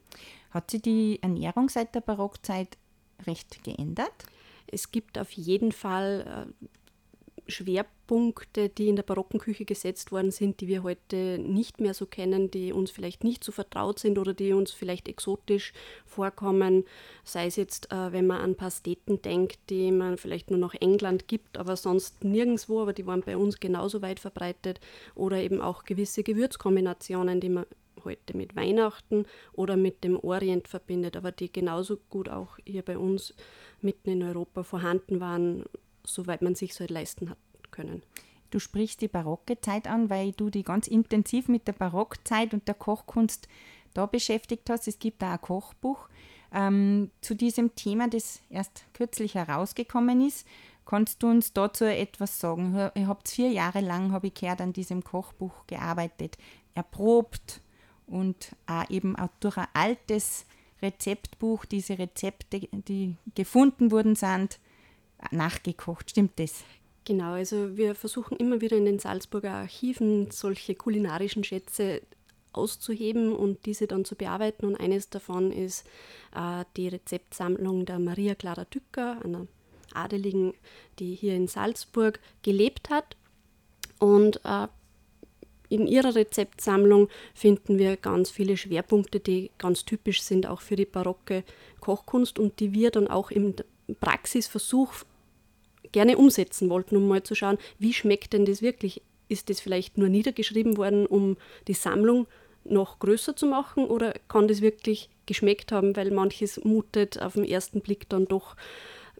Hat 0.56 0.70
sich 0.70 0.80
die 0.80 1.18
Ernährung 1.20 1.68
seit 1.68 1.94
der 1.94 2.00
Barockzeit 2.00 2.78
recht 3.26 3.62
geändert? 3.62 4.24
Es 4.66 4.90
gibt 4.90 5.18
auf 5.18 5.30
jeden 5.32 5.70
Fall 5.70 6.48
äh, 6.48 7.50
Schwerpunkte, 7.50 8.70
die 8.70 8.88
in 8.88 8.96
der 8.96 9.02
barocken 9.02 9.38
Küche 9.38 9.66
gesetzt 9.66 10.12
worden 10.12 10.30
sind, 10.30 10.62
die 10.62 10.66
wir 10.66 10.82
heute 10.82 11.38
nicht 11.38 11.78
mehr 11.78 11.92
so 11.92 12.06
kennen, 12.06 12.50
die 12.50 12.72
uns 12.72 12.90
vielleicht 12.90 13.22
nicht 13.22 13.44
so 13.44 13.52
vertraut 13.52 13.98
sind 13.98 14.16
oder 14.16 14.32
die 14.32 14.54
uns 14.54 14.72
vielleicht 14.72 15.08
exotisch 15.08 15.74
vorkommen. 16.06 16.84
Sei 17.22 17.44
es 17.44 17.56
jetzt, 17.56 17.92
äh, 17.92 18.12
wenn 18.12 18.26
man 18.26 18.40
an 18.40 18.54
Pasteten 18.54 19.20
denkt, 19.20 19.58
die 19.68 19.92
man 19.92 20.16
vielleicht 20.16 20.50
nur 20.50 20.58
noch 20.58 20.72
England 20.72 21.28
gibt, 21.28 21.58
aber 21.58 21.76
sonst 21.76 22.24
nirgendwo, 22.24 22.80
aber 22.80 22.94
die 22.94 23.04
waren 23.04 23.20
bei 23.20 23.36
uns 23.36 23.60
genauso 23.60 24.00
weit 24.00 24.20
verbreitet. 24.20 24.80
Oder 25.14 25.36
eben 25.36 25.60
auch 25.60 25.84
gewisse 25.84 26.22
Gewürzkombinationen, 26.22 27.40
die 27.40 27.50
man 27.50 27.66
heute 28.06 28.36
mit 28.36 28.56
Weihnachten 28.56 29.26
oder 29.52 29.76
mit 29.76 30.02
dem 30.02 30.18
Orient 30.18 30.68
verbindet, 30.68 31.16
aber 31.16 31.32
die 31.32 31.52
genauso 31.52 31.98
gut 32.08 32.28
auch 32.28 32.58
hier 32.64 32.82
bei 32.82 32.96
uns 32.96 33.34
mitten 33.82 34.10
in 34.10 34.22
Europa 34.22 34.62
vorhanden 34.62 35.20
waren 35.20 35.64
soweit 36.06 36.42
man 36.42 36.54
sich 36.54 36.74
so 36.74 36.80
halt 36.80 36.90
leisten 36.90 37.30
hat 37.30 37.38
können. 37.70 38.02
Du 38.50 38.58
sprichst 38.58 39.00
die 39.00 39.08
barocke 39.08 39.60
Zeit 39.60 39.88
an, 39.88 40.08
weil 40.08 40.32
du 40.32 40.50
die 40.50 40.62
ganz 40.62 40.86
intensiv 40.86 41.48
mit 41.48 41.66
der 41.66 41.72
Barockzeit 41.72 42.54
und 42.54 42.68
der 42.68 42.74
Kochkunst 42.74 43.48
da 43.92 44.06
beschäftigt 44.06 44.70
hast. 44.70 44.86
Es 44.88 44.98
gibt 44.98 45.20
da 45.22 45.32
ein 45.32 45.40
Kochbuch 45.40 46.08
ähm, 46.52 47.10
zu 47.20 47.34
diesem 47.34 47.74
Thema, 47.74 48.08
das 48.08 48.40
erst 48.48 48.84
kürzlich 48.94 49.34
herausgekommen 49.34 50.26
ist. 50.26 50.46
Kannst 50.84 51.22
du 51.22 51.28
uns 51.28 51.52
dazu 51.52 51.84
etwas 51.84 52.38
sagen? 52.38 52.90
Ihr 52.94 53.08
habt 53.08 53.28
vier 53.28 53.50
Jahre 53.50 53.80
lang, 53.80 54.12
habe 54.12 54.28
ich 54.28 54.34
gehört, 54.34 54.60
an 54.60 54.72
diesem 54.72 55.02
Kochbuch 55.02 55.66
gearbeitet, 55.66 56.38
erprobt 56.74 57.60
und 58.06 58.54
auch 58.66 58.88
eben 58.90 59.16
auch 59.16 59.30
durch 59.40 59.56
ein 59.56 59.68
altes 59.74 60.46
Rezeptbuch, 60.82 61.64
diese 61.64 61.98
Rezepte, 61.98 62.60
die 62.60 63.16
gefunden 63.34 63.90
wurden, 63.90 64.14
sind, 64.14 64.58
nachgekocht. 65.30 66.10
Stimmt 66.10 66.38
das? 66.38 66.64
Genau, 67.04 67.32
also 67.32 67.76
wir 67.76 67.94
versuchen 67.94 68.36
immer 68.36 68.60
wieder 68.60 68.76
in 68.76 68.84
den 68.84 68.98
Salzburger 68.98 69.52
Archiven 69.52 70.30
solche 70.30 70.74
kulinarischen 70.74 71.44
Schätze 71.44 72.02
auszuheben 72.52 73.34
und 73.34 73.64
diese 73.66 73.86
dann 73.86 74.04
zu 74.04 74.16
bearbeiten. 74.16 74.66
Und 74.66 74.76
eines 74.76 75.08
davon 75.08 75.52
ist 75.52 75.86
äh, 76.34 76.64
die 76.76 76.88
Rezeptsammlung 76.88 77.86
der 77.86 77.98
Maria 77.98 78.34
Clara 78.34 78.64
Dücker, 78.64 79.20
einer 79.24 79.46
Adeligen, 79.94 80.54
die 80.98 81.14
hier 81.14 81.34
in 81.34 81.48
Salzburg 81.48 82.18
gelebt 82.42 82.90
hat. 82.90 83.16
Und 83.98 84.40
äh, 84.44 84.66
in 85.68 85.86
ihrer 85.86 86.14
Rezeptsammlung 86.14 87.08
finden 87.34 87.78
wir 87.78 87.96
ganz 87.96 88.30
viele 88.30 88.56
Schwerpunkte, 88.56 89.20
die 89.20 89.50
ganz 89.58 89.84
typisch 89.84 90.22
sind 90.22 90.46
auch 90.46 90.60
für 90.60 90.76
die 90.76 90.86
barocke 90.86 91.44
Kochkunst 91.80 92.38
und 92.38 92.60
die 92.60 92.72
wir 92.72 92.90
dann 92.90 93.08
auch 93.08 93.30
im 93.30 93.54
Praxisversuch 94.00 94.92
gerne 95.92 96.18
umsetzen 96.18 96.68
wollten, 96.68 96.96
um 96.96 97.08
mal 97.08 97.22
zu 97.22 97.34
schauen, 97.34 97.58
wie 97.78 97.92
schmeckt 97.92 98.32
denn 98.32 98.44
das 98.44 98.62
wirklich? 98.62 99.02
Ist 99.28 99.50
das 99.50 99.60
vielleicht 99.60 99.98
nur 99.98 100.08
niedergeschrieben 100.08 100.76
worden, 100.76 101.06
um 101.06 101.36
die 101.68 101.74
Sammlung 101.74 102.26
noch 102.64 102.98
größer 102.98 103.36
zu 103.36 103.46
machen 103.46 103.84
oder 103.84 104.14
kann 104.28 104.48
das 104.48 104.60
wirklich 104.60 105.08
geschmeckt 105.26 105.72
haben, 105.72 105.96
weil 105.96 106.10
manches 106.10 106.64
mutet 106.64 107.20
auf 107.20 107.34
den 107.34 107.44
ersten 107.44 107.80
Blick 107.80 108.08
dann 108.08 108.26
doch 108.26 108.56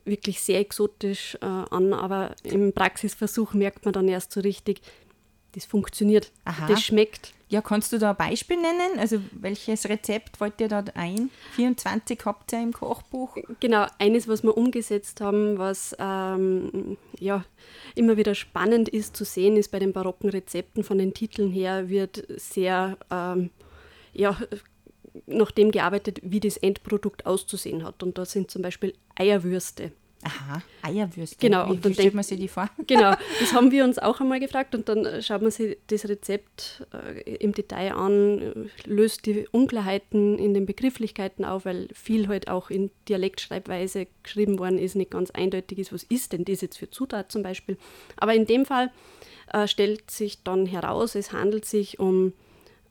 wirklich 0.05 0.41
sehr 0.41 0.61
exotisch 0.61 1.37
äh, 1.41 1.47
an, 1.47 1.93
aber 1.93 2.35
im 2.45 2.73
Praxisversuch 2.73 3.55
merkt 3.55 3.85
man 3.85 3.93
dann 3.93 4.09
erst 4.09 4.33
so 4.33 4.41
richtig, 4.41 4.81
das 5.57 5.65
funktioniert, 5.65 6.33
Aha. 6.45 6.67
das 6.69 6.83
schmeckt. 6.83 7.33
Ja, 7.49 7.63
kannst 7.63 7.91
du 7.93 7.99
da 7.99 8.11
ein 8.11 8.17
Beispiel 8.17 8.59
nennen? 8.61 8.99
Also 8.99 9.21
welches 9.33 9.89
Rezept 9.89 10.39
wollt 10.39 10.61
ihr 10.61 10.69
da 10.69 10.85
ein? 10.95 11.31
24 11.53 12.21
habt 12.27 12.53
ihr 12.53 12.61
im 12.61 12.75
Kochbuch? 12.75 13.39
Genau, 13.61 13.87
eines, 13.99 14.29
was 14.29 14.43
wir 14.43 14.55
umgesetzt 14.55 15.23
haben, 15.23 15.57
was 15.57 15.97
ähm, 15.99 16.99
ja, 17.19 17.43
immer 17.95 18.19
wieder 18.19 18.35
spannend 18.35 18.91
ist 18.91 19.17
zu 19.17 19.25
sehen, 19.25 19.57
ist 19.57 19.71
bei 19.71 19.79
den 19.79 19.95
barocken 19.95 20.29
Rezepten 20.29 20.85
von 20.85 20.99
den 20.99 21.15
Titeln 21.15 21.51
her, 21.51 21.89
wird 21.89 22.27
sehr 22.37 22.99
ähm, 23.11 23.49
ja, 24.13 24.37
nach 25.27 25.53
dem 25.53 25.71
gearbeitet, 25.71 26.21
wie 26.23 26.41
das 26.41 26.59
Endprodukt 26.59 27.25
auszusehen 27.25 27.83
hat. 27.83 28.03
Und 28.03 28.19
da 28.19 28.27
sind 28.27 28.51
zum 28.51 28.61
Beispiel 28.61 28.93
Eierwürste. 29.15 29.93
Aha, 30.23 30.63
Eierwürste. 30.83 31.37
Genau, 31.39 31.67
Wie, 31.67 31.73
und 31.73 31.85
dann 31.85 31.95
stellt 31.95 32.15
man 32.15 32.25
sich 32.25 32.39
die 32.39 32.49
vor? 32.49 32.69
Genau, 32.87 33.15
das 33.41 33.53
haben 33.53 33.71
wir 33.71 33.85
uns 33.85 33.99
auch 33.99 34.21
einmal 34.21 34.41
gefragt 34.41 34.75
und 34.75 34.89
dann 34.89 35.05
äh, 35.05 35.23
schaut 35.23 35.43
man 35.43 35.51
sich 35.51 35.79
das 35.87 36.09
Rezept 36.09 36.87
äh, 36.93 37.37
im 37.37 37.53
Detail 37.53 37.93
an, 37.93 38.41
äh, 38.41 38.53
löst 38.89 39.27
die 39.27 39.47
Unklarheiten 39.51 40.39
in 40.39 40.55
den 40.55 40.67
Begrifflichkeiten 40.67 41.45
auf, 41.45 41.65
weil 41.65 41.89
viel 41.93 42.29
halt 42.29 42.49
auch 42.49 42.71
in 42.71 42.91
Dialektschreibweise 43.09 44.07
geschrieben 44.23 44.59
worden 44.59 44.79
ist, 44.79 44.97
nicht 44.97 45.11
ganz 45.11 45.31
eindeutig 45.31 45.79
ist, 45.79 45.93
was 45.93 46.03
ist 46.05 46.33
denn 46.33 46.45
das 46.45 46.61
jetzt 46.61 46.79
für 46.79 46.91
Zutat 46.91 47.31
zum 47.31 47.43
Beispiel. 47.43 47.77
Aber 48.17 48.35
in 48.35 48.47
dem 48.47 48.65
Fall 48.65 48.91
äh, 49.53 49.69
stellt 49.69 50.11
sich 50.11 50.43
dann 50.43 50.67
heraus, 50.67 51.15
es 51.15 51.33
handelt 51.33 51.67
sich 51.67 52.01
um 52.01 52.33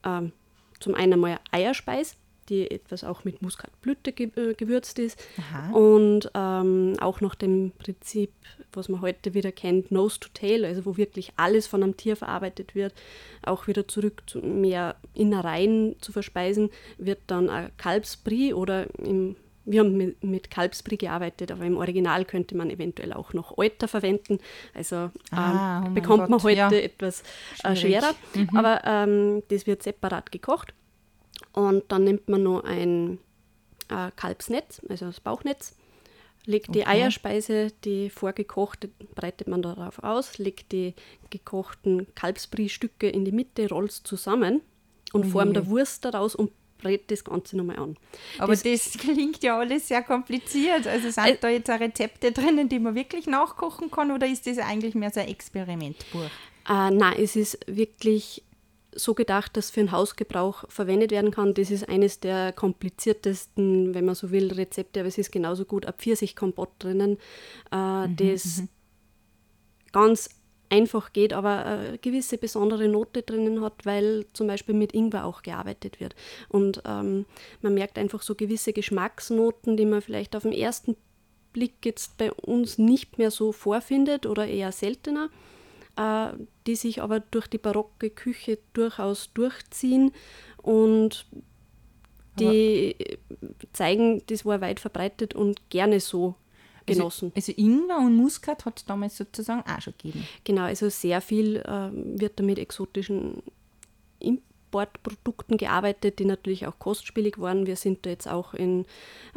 ähm, 0.04 0.32
zum 0.80 0.94
einen 0.94 1.14
einmal 1.14 1.40
Eierspeis, 1.50 2.16
die 2.48 2.70
etwas 2.70 3.04
auch 3.04 3.24
mit 3.24 3.42
Muskatblüte 3.42 4.10
äh, 4.10 4.54
gewürzt 4.54 4.98
ist 4.98 5.22
Aha. 5.38 5.70
und 5.72 6.30
ähm, 6.34 6.94
auch 7.00 7.20
nach 7.20 7.34
dem 7.34 7.72
Prinzip, 7.78 8.32
was 8.72 8.88
man 8.88 9.00
heute 9.00 9.34
wieder 9.34 9.52
kennt, 9.52 9.90
Nose 9.90 10.20
to 10.20 10.28
Tail, 10.32 10.64
also 10.64 10.84
wo 10.86 10.96
wirklich 10.96 11.32
alles 11.36 11.66
von 11.66 11.82
einem 11.82 11.96
Tier 11.96 12.16
verarbeitet 12.16 12.74
wird, 12.74 12.94
auch 13.42 13.66
wieder 13.66 13.88
zurück 13.88 14.22
zu 14.26 14.38
mehr 14.40 14.96
Innereien 15.14 15.96
zu 16.00 16.12
verspeisen, 16.12 16.70
wird 16.98 17.20
dann 17.26 17.50
ein 17.50 17.70
Kalbsbrie 17.76 18.52
oder 18.52 18.86
im 18.98 19.36
wir 19.66 19.80
haben 19.80 20.14
mit, 20.20 20.50
Kalbsbrie 20.50 20.96
gearbeitet, 20.96 21.50
aber 21.50 21.64
im 21.64 21.76
Original 21.76 22.24
könnte 22.24 22.56
man 22.56 22.70
eventuell 22.70 23.12
auch 23.12 23.32
noch 23.32 23.58
Euter 23.58 23.88
verwenden. 23.88 24.38
Also 24.72 24.96
ähm, 24.96 25.10
Ah, 25.32 25.80
oh 25.80 25.82
mein 25.86 25.94
bekommt 25.94 26.28
man 26.28 26.38
Gott, 26.38 26.44
heute 26.44 26.56
ja. 26.56 26.70
etwas 26.70 27.24
äh, 27.64 27.74
schwerer. 27.74 28.14
Aber 28.54 28.82
ähm, 28.84 29.42
das 29.48 29.66
wird 29.66 29.82
separat 29.82 30.30
gekocht. 30.30 30.72
Und 31.56 31.84
dann 31.88 32.04
nimmt 32.04 32.28
man 32.28 32.42
noch 32.42 32.62
ein 32.64 33.18
äh, 33.88 34.10
Kalbsnetz, 34.14 34.82
also 34.88 35.06
das 35.06 35.20
Bauchnetz, 35.20 35.74
legt 36.44 36.74
die 36.74 36.82
Okay. 36.82 36.90
Eierspeise, 37.00 37.72
die 37.84 38.10
vorgekochte, 38.10 38.88
breitet 39.14 39.48
man 39.48 39.62
darauf 39.62 39.98
aus, 40.04 40.36
legt 40.38 40.70
die 40.72 40.94
gekochten 41.30 42.06
Kalbsbrie-Stücke 42.14 43.08
in 43.08 43.24
die 43.24 43.32
Mitte, 43.32 43.68
rollt 43.70 43.90
zusammen 43.92 44.60
und 45.14 45.24
Ui. 45.24 45.30
formt 45.30 45.56
eine 45.56 45.66
Wurst 45.66 46.04
daraus 46.04 46.34
und 46.36 46.52
brät 46.78 47.10
das 47.10 47.24
Ganze 47.24 47.56
nochmal 47.56 47.78
an. 47.78 47.96
Aber 48.38 48.52
Das- 48.52 48.62
das, 48.62 48.92
klingt 48.98 49.42
ja 49.42 49.58
alles 49.58 49.88
sehr 49.88 50.02
kompliziert. 50.02 50.86
Also 50.86 51.10
sind 51.10 51.24
Äh, 51.26 51.38
da 51.40 51.48
jetzt 51.48 51.70
auch 51.70 51.80
Rezepte 51.80 52.32
drinnen, 52.32 52.68
die 52.68 52.78
man 52.78 52.94
wirklich 52.94 53.26
nachkochen 53.26 53.90
kann 53.90 54.10
oder 54.12 54.26
ist 54.28 54.46
das 54.46 54.58
eigentlich 54.58 54.94
mehr 54.94 55.10
so 55.10 55.20
ein 55.20 55.28
Experimentbuch? 55.28 56.30
Äh, 56.68 56.90
nein, 56.90 57.14
es 57.18 57.34
ist 57.34 57.58
wirklich 57.66 58.42
so 58.96 59.14
gedacht, 59.14 59.56
dass 59.56 59.70
für 59.70 59.80
den 59.80 59.92
Hausgebrauch 59.92 60.64
verwendet 60.68 61.10
werden 61.10 61.30
kann. 61.30 61.54
Das 61.54 61.70
ist 61.70 61.88
eines 61.88 62.20
der 62.20 62.52
kompliziertesten, 62.52 63.94
wenn 63.94 64.04
man 64.04 64.14
so 64.14 64.30
will, 64.30 64.52
Rezepte, 64.52 65.00
aber 65.00 65.08
es 65.08 65.18
ist 65.18 65.30
genauso 65.30 65.64
gut 65.64 65.86
ein 65.86 65.94
Pfirsichkompott 65.94 66.70
drinnen, 66.78 67.18
äh, 67.70 68.08
das 68.08 68.62
ganz 69.92 70.30
einfach 70.68 71.12
geht, 71.12 71.32
aber 71.32 71.64
eine 71.64 71.98
gewisse 71.98 72.38
besondere 72.38 72.88
Note 72.88 73.22
drinnen 73.22 73.62
hat, 73.62 73.86
weil 73.86 74.26
zum 74.32 74.46
Beispiel 74.46 74.74
mit 74.74 74.92
Ingwer 74.92 75.24
auch 75.24 75.42
gearbeitet 75.42 76.00
wird. 76.00 76.14
Und 76.48 76.82
ähm, 76.86 77.24
man 77.62 77.74
merkt 77.74 77.98
einfach 77.98 78.22
so 78.22 78.34
gewisse 78.34 78.72
Geschmacksnoten, 78.72 79.76
die 79.76 79.86
man 79.86 80.02
vielleicht 80.02 80.34
auf 80.34 80.42
den 80.42 80.52
ersten 80.52 80.96
Blick 81.52 81.84
jetzt 81.84 82.18
bei 82.18 82.32
uns 82.32 82.78
nicht 82.78 83.18
mehr 83.18 83.30
so 83.30 83.52
vorfindet 83.52 84.26
oder 84.26 84.46
eher 84.46 84.72
seltener, 84.72 85.30
äh, 85.96 86.28
die 86.66 86.76
sich 86.76 87.02
aber 87.02 87.20
durch 87.20 87.46
die 87.46 87.58
barocke 87.58 88.10
Küche 88.10 88.58
durchaus 88.72 89.32
durchziehen 89.32 90.12
und 90.62 91.26
die 92.38 92.94
zeigen, 93.72 94.22
das 94.26 94.44
war 94.44 94.60
weit 94.60 94.80
verbreitet 94.80 95.34
und 95.34 95.70
gerne 95.70 96.00
so 96.00 96.34
genossen. 96.86 97.32
Also, 97.34 97.52
also 97.52 97.62
Ingwer 97.62 97.98
und 97.98 98.16
Muskat 98.16 98.64
hat 98.64 98.78
es 98.78 98.84
damals 98.84 99.16
sozusagen 99.16 99.62
auch 99.62 99.80
schon 99.80 99.94
gegeben. 99.98 100.26
Genau, 100.44 100.62
also 100.62 100.88
sehr 100.88 101.20
viel 101.20 101.62
ähm, 101.66 102.20
wird 102.20 102.38
da 102.38 102.44
mit 102.44 102.58
exotischen 102.58 103.42
Importprodukten 104.18 105.56
gearbeitet, 105.56 106.18
die 106.18 106.24
natürlich 106.24 106.66
auch 106.66 106.78
kostspielig 106.78 107.38
waren. 107.38 107.66
Wir 107.66 107.76
sind 107.76 108.06
da 108.06 108.10
jetzt 108.10 108.28
auch 108.28 108.54
in 108.54 108.86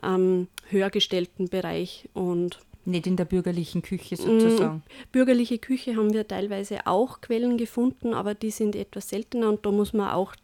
ähm, 0.03 0.47
höher 0.69 0.89
gestellten 0.89 1.49
Bereich 1.49 2.09
und 2.13 2.59
Nicht 2.89 3.07
in 3.07 3.15
der 3.15 3.25
bürgerlichen 3.25 3.81
Küche 3.81 4.15
Mm, 4.15 4.17
sozusagen. 4.17 4.83
bürgerliche 5.11 5.59
Küche 5.59 5.95
haben 5.95 6.13
wir 6.13 6.27
teilweise 6.27 6.87
auch 6.87 7.21
Quellen 7.21 7.57
gefunden, 7.57 8.13
aber 8.13 8.33
die 8.33 8.51
sind 8.51 8.75
etwas 8.75 9.09
seltener 9.09 9.49
und 9.49 9.65
da 9.65 9.71
muss 9.71 9.93
man 9.93 10.09
auch 10.09 10.35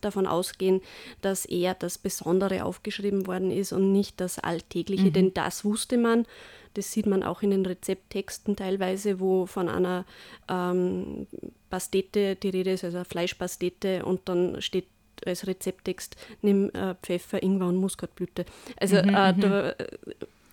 davon 0.00 0.26
ausgehen, 0.26 0.80
dass 1.20 1.44
eher 1.44 1.74
das 1.74 1.98
Besondere 1.98 2.64
aufgeschrieben 2.64 3.26
worden 3.26 3.50
ist 3.50 3.72
und 3.72 3.92
nicht 3.92 4.18
das 4.20 4.38
Alltägliche, 4.38 5.10
denn 5.12 5.34
das 5.34 5.64
wusste 5.64 5.98
man. 5.98 6.26
Das 6.74 6.92
sieht 6.92 7.06
man 7.06 7.22
auch 7.22 7.42
in 7.42 7.50
den 7.50 7.66
Rezepttexten 7.66 8.56
teilweise, 8.56 9.20
wo 9.20 9.44
von 9.46 9.68
einer 9.68 10.06
ähm, 10.48 11.26
Pastete 11.68 12.36
die 12.36 12.48
Rede 12.48 12.70
ist, 12.72 12.84
also 12.84 12.98
eine 12.98 13.04
Fleischpastete 13.04 14.04
und 14.04 14.28
dann 14.28 14.62
steht 14.62 14.86
als 15.26 15.46
Rezepttext, 15.46 16.16
nimm 16.40 16.70
äh, 16.70 16.94
Pfeffer, 17.02 17.42
Ingwer 17.42 17.66
und 17.66 17.76
Muskatblüte. 17.76 18.46
Also 18.78 18.96
äh, 18.96 19.34
da 19.34 19.74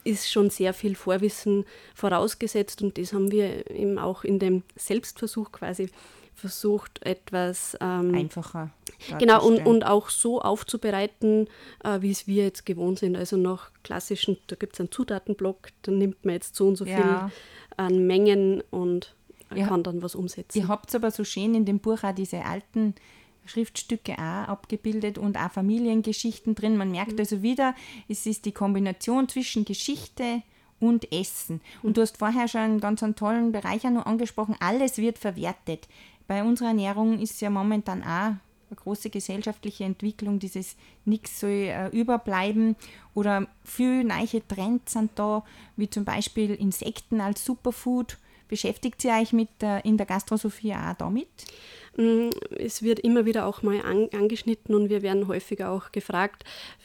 ist 0.08 0.32
schon 0.32 0.50
sehr 0.50 0.74
viel 0.74 0.96
Vorwissen 0.96 1.66
vorausgesetzt 1.96 2.82
und 2.82 2.98
das 2.98 3.14
haben 3.14 3.32
wir 3.32 3.70
eben 3.70 4.00
auch 4.00 4.24
in 4.24 4.40
dem 4.40 4.64
Selbstversuch 4.76 5.52
quasi 5.52 5.90
versucht, 6.34 7.04
etwas 7.06 7.76
ähm, 7.82 8.14
Einfacher. 8.14 8.70
Genau, 9.20 9.46
und, 9.46 9.66
und 9.66 9.84
auch 9.86 10.10
so 10.10 10.42
aufzubereiten, 10.42 11.48
äh, 11.84 12.02
wie 12.02 12.12
es 12.12 12.28
wir 12.28 12.44
jetzt 12.46 12.66
gewohnt 12.66 13.00
sind. 13.00 13.16
Also 13.16 13.38
nach 13.38 13.72
klassischen, 13.84 14.38
da 14.48 14.56
gibt 14.56 14.74
es 14.74 14.80
einen 14.80 14.92
Zutatenblock, 14.92 15.70
da 15.82 15.92
nimmt 15.92 16.24
man 16.26 16.36
jetzt 16.36 16.56
so 16.56 16.68
und 16.68 16.76
so 16.76 16.86
Ja. 16.86 16.96
viel 16.96 17.34
an 17.78 18.08
Mengen 18.08 18.62
und 18.72 19.16
Ja. 19.56 19.68
kann 19.68 19.82
dann 19.84 20.02
was 20.02 20.14
umsetzen. 20.16 20.58
Ihr 20.60 20.68
habt 20.68 20.94
aber 20.94 21.10
so 21.12 21.24
schön 21.24 21.56
in 21.56 21.66
dem 21.66 21.80
Buch 21.80 22.04
auch 22.04 22.14
diese 22.14 22.44
alten 22.46 22.96
Schriftstücke 23.48 24.14
auch 24.14 24.48
abgebildet 24.48 25.18
und 25.18 25.38
auch 25.38 25.52
Familiengeschichten 25.52 26.56
drin. 26.56 26.78
Man 26.78 26.92
merkt 26.92 27.20
also 27.20 27.42
wieder, 27.42 27.76
es 28.08 28.26
ist 28.26 28.46
die 28.46 28.52
Kombination 28.52 29.30
zwischen 29.30 29.66
Geschichte 29.66 30.42
und 30.80 31.12
Essen. 31.12 31.62
Und 31.84 31.98
du 31.98 32.02
hast 32.02 32.18
vorher 32.18 32.48
schon 32.48 32.62
einen 32.62 32.80
ganz 32.80 33.04
einen 33.04 33.16
tollen 33.16 33.52
Bereich 33.52 33.86
auch 33.86 33.92
noch 33.92 34.06
angesprochen, 34.06 34.56
alles 34.60 34.98
wird 34.98 35.18
verwertet. 35.18 35.88
Bei 36.28 36.44
unserer 36.44 36.70
Ernährung 36.70 37.20
ist 37.20 37.42
ja 37.42 37.50
momentan 37.50 38.04
auch 38.04 38.36
eine 38.70 38.76
große 38.76 39.10
gesellschaftliche 39.10 39.86
Entwicklung, 39.86 40.40
dieses 40.40 40.76
nichts 41.06 41.40
soll 41.40 41.50
äh, 41.50 41.88
überbleiben 41.90 42.76
oder 43.14 43.48
viele 43.64 44.04
neue 44.04 44.46
Trends 44.48 44.94
sind 44.94 45.12
da, 45.16 45.44
wie 45.78 45.90
zum 45.90 46.04
Beispiel 46.04 46.54
Insekten 46.54 47.22
als 47.22 47.46
Superfood. 47.46 48.18
Beschäftigt 48.48 49.04
ihr 49.04 49.12
euch 49.12 49.34
mit 49.34 49.50
der, 49.62 49.86
in 49.86 49.98
der 49.98 50.06
Gastrosophie 50.06 50.74
auch 50.74 50.94
damit? 50.98 51.28
Mm, 51.98 52.30
Es 52.58 52.84
wird 52.84 53.00
immer 53.00 53.26
wieder 53.26 53.46
auch 53.46 53.62
mal 53.62 53.82
an, 53.82 54.10
angeschnitten 54.14 54.76
und 54.76 54.90
wir 54.90 55.02
werden 55.02 55.28
häufiger 55.28 55.72
auch 55.72 55.92
gefragt, 55.92 56.44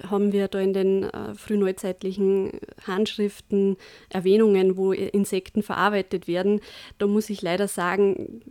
haben 0.08 0.32
wir 0.32 0.48
da 0.48 0.58
in 0.60 0.72
den 0.72 1.04
äh, 1.04 1.34
frühneuzeitlichen 1.34 2.52
Handschriften 2.86 3.76
Erwähnungen, 4.08 4.76
wo 4.76 4.92
Insekten 4.92 5.62
verarbeitet 5.62 6.26
werden. 6.28 6.60
Da 6.98 7.06
muss 7.06 7.30
ich 7.30 7.42
leider 7.42 7.68
sagen, 7.68 8.42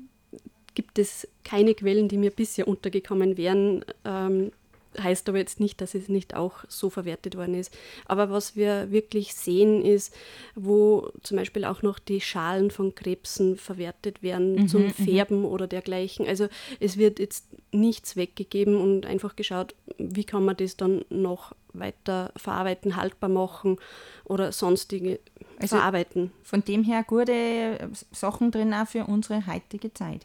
gibt 0.74 1.00
es 1.00 1.28
keine 1.43 1.74
Quellen, 1.74 2.08
die 2.08 2.17
mir 2.17 2.32
bisher 2.32 2.67
untergekommen 2.67 3.38
wären. 3.38 3.84
Ähm, 4.06 4.52
heißt 4.99 5.30
aber 5.30 5.38
jetzt 5.38 5.60
nicht, 5.60 5.82
dass 5.82 5.93
es 5.95 6.10
nicht 6.10 6.36
auch 6.36 6.63
so 6.67 6.89
verwertet 6.89 7.36
worden 7.38 7.54
ist. 7.56 7.73
Aber 8.06 8.30
was 8.30 8.56
wir 8.56 8.91
wirklich 8.91 9.34
sehen, 9.34 9.84
ist, 9.86 10.13
wo 10.56 11.12
zum 11.23 11.38
Beispiel 11.38 11.65
auch 11.65 11.82
noch 11.82 11.99
die 11.99 12.21
Schalen 12.21 12.71
von 12.71 12.95
Krebsen 12.95 13.58
verwertet 13.58 14.21
werden 14.23 14.67
zum 14.67 14.89
Färben 14.89 15.45
oder 15.45 15.67
dergleichen. 15.67 16.27
Also 16.27 16.47
es 16.80 16.97
wird 16.97 17.19
jetzt 17.19 17.45
nichts 17.71 18.15
weggegeben 18.15 18.75
und 18.75 19.06
einfach 19.06 19.36
geschaut, 19.36 19.75
wie 19.97 20.23
kann 20.23 20.43
man 20.45 20.58
das 20.58 20.77
dann 20.77 21.06
noch 21.10 21.54
weiter 21.73 22.32
verarbeiten, 22.36 22.97
haltbar 22.97 23.30
machen 23.30 23.77
oder 24.25 24.51
sonstige 24.51 25.19
Also- 25.58 25.77
verarbeiten. 25.77 26.32
Von 26.43 26.63
dem 26.65 26.84
her 26.84 27.04
gute 27.08 27.32
äh, 27.32 27.88
Sachen 28.12 28.51
drin 28.51 28.73
auch 28.73 28.88
für 28.88 29.06
unsere 29.06 29.47
heutige 29.47 29.93
Zeit. 29.93 30.21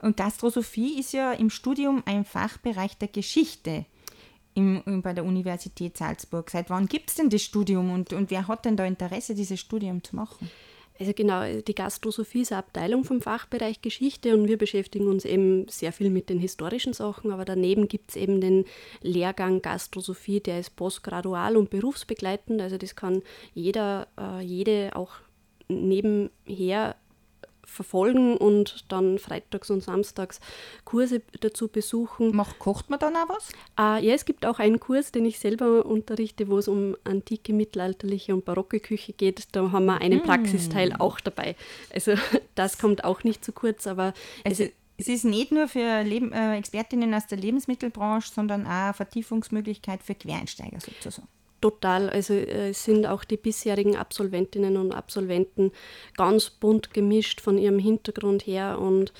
Und 0.00 0.16
Gastrosophie 0.16 0.98
ist 1.00 1.12
ja 1.12 1.32
im 1.32 1.50
Studium 1.50 2.02
ein 2.06 2.24
Fachbereich 2.24 2.96
der 2.98 3.08
Geschichte 3.08 3.84
im, 4.58 4.82
im- 4.86 5.02
bei 5.02 5.12
der 5.12 5.24
Universität 5.24 5.96
Salzburg. 5.96 6.50
Seit 6.50 6.68
wann 6.70 6.86
gibt 6.86 7.10
es 7.10 7.16
denn 7.16 7.30
das 7.30 7.42
Studium 7.42 7.90
und, 7.90 8.12
und 8.12 8.30
wer 8.30 8.48
hat 8.48 8.64
denn 8.64 8.76
da 8.76 8.84
Interesse, 8.84 9.34
dieses 9.34 9.58
Studium 9.60 10.02
zu 10.02 10.16
machen? 10.16 10.50
Also 11.00 11.12
genau, 11.12 11.44
die 11.62 11.74
Gastrosophie 11.76 12.40
ist 12.40 12.50
eine 12.50 12.58
Abteilung 12.58 13.04
vom 13.04 13.20
Fachbereich 13.22 13.82
Geschichte 13.82 14.34
und 14.34 14.48
wir 14.48 14.58
beschäftigen 14.58 15.06
uns 15.06 15.24
eben 15.24 15.68
sehr 15.68 15.92
viel 15.92 16.10
mit 16.10 16.28
den 16.28 16.40
historischen 16.40 16.92
Sachen, 16.92 17.30
aber 17.30 17.44
daneben 17.44 17.86
gibt 17.86 18.10
es 18.10 18.16
eben 18.16 18.40
den 18.40 18.64
Lehrgang 19.00 19.62
Gastrosophie, 19.62 20.40
der 20.40 20.58
ist 20.58 20.74
postgradual 20.74 21.56
und 21.56 21.70
berufsbegleitend, 21.70 22.60
also 22.60 22.78
das 22.78 22.96
kann 22.96 23.22
jeder, 23.54 24.08
äh, 24.18 24.40
jede 24.42 24.90
auch 24.96 25.12
nebenher 25.68 26.96
verfolgen 27.68 28.36
und 28.36 28.84
dann 28.88 29.18
freitags 29.18 29.70
und 29.70 29.82
samstags 29.82 30.40
Kurse 30.84 31.22
dazu 31.40 31.68
besuchen. 31.68 32.34
Mach, 32.34 32.58
kocht 32.58 32.90
man 32.90 32.98
dann 32.98 33.14
auch 33.16 33.28
was? 33.28 33.50
Äh, 33.78 34.04
ja, 34.06 34.14
es 34.14 34.24
gibt 34.24 34.44
auch 34.46 34.58
einen 34.58 34.80
Kurs, 34.80 35.12
den 35.12 35.24
ich 35.24 35.38
selber 35.38 35.86
unterrichte, 35.86 36.48
wo 36.48 36.58
es 36.58 36.66
um 36.68 36.96
antike, 37.04 37.52
mittelalterliche 37.52 38.34
und 38.34 38.44
barocke 38.44 38.80
Küche 38.80 39.12
geht. 39.12 39.48
Da 39.52 39.70
haben 39.70 39.86
wir 39.86 40.00
einen 40.00 40.20
Mm. 40.20 40.24
Praxisteil 40.24 40.92
auch 40.98 41.20
dabei. 41.20 41.54
Also 41.94 42.14
das 42.54 42.78
kommt 42.78 43.04
auch 43.04 43.24
nicht 43.24 43.44
zu 43.44 43.52
kurz, 43.52 43.86
aber 43.86 44.14
Also, 44.44 44.64
es 45.00 45.06
ist 45.06 45.24
nicht 45.24 45.52
nur 45.52 45.68
für 45.68 46.02
Leben, 46.02 46.32
äh, 46.32 46.56
Expertinnen 46.56 47.14
aus 47.14 47.26
der 47.28 47.38
Lebensmittelbranche, 47.38 48.32
sondern 48.32 48.66
auch 48.66 48.70
eine 48.70 48.94
Vertiefungsmöglichkeit 48.94 50.02
für 50.02 50.14
Quereinsteiger 50.16 50.80
sozusagen. 50.80 51.28
Total, 51.60 52.08
also 52.08 52.34
äh, 52.34 52.72
sind 52.72 53.04
auch 53.06 53.24
die 53.24 53.36
bisherigen 53.36 53.96
Absolventinnen 53.96 54.76
und 54.76 54.92
Absolventen 54.92 55.72
ganz 56.16 56.50
bunt 56.50 56.94
gemischt 56.94 57.40
von 57.40 57.58
ihrem 57.58 57.80
Hintergrund 57.80 58.46
her 58.46 58.78
und 58.80 59.12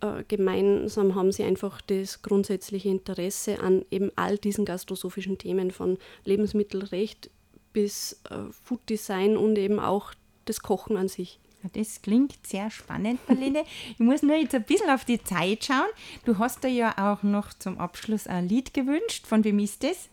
äh, 0.00 0.24
gemeinsam 0.26 1.14
haben 1.14 1.30
sie 1.30 1.44
einfach 1.44 1.80
das 1.82 2.22
grundsätzliche 2.22 2.88
Interesse 2.88 3.60
an 3.60 3.84
eben 3.92 4.10
all 4.16 4.38
diesen 4.38 4.64
gastrosophischen 4.64 5.38
Themen 5.38 5.70
von 5.70 5.98
Lebensmittelrecht 6.24 7.30
bis 7.72 8.20
äh, 8.28 8.50
Food 8.64 8.80
Design 8.90 9.36
und 9.36 9.56
eben 9.56 9.78
auch 9.78 10.14
das 10.46 10.60
Kochen 10.62 10.96
an 10.96 11.06
sich. 11.06 11.38
Das 11.72 12.02
klingt 12.02 12.46
sehr 12.46 12.70
spannend, 12.70 13.20
Marlene. 13.28 13.64
ich 13.92 13.98
muss 13.98 14.22
nur 14.22 14.36
jetzt 14.36 14.54
ein 14.54 14.64
bisschen 14.64 14.90
auf 14.90 15.04
die 15.04 15.22
Zeit 15.22 15.64
schauen. 15.64 15.86
Du 16.24 16.38
hast 16.38 16.62
dir 16.64 16.68
ja 16.70 17.12
auch 17.12 17.22
noch 17.22 17.54
zum 17.54 17.78
Abschluss 17.78 18.26
ein 18.26 18.48
Lied 18.48 18.74
gewünscht. 18.74 19.26
Von 19.26 19.44
wem 19.44 19.58
ist 19.60 19.82
das? 19.82 20.08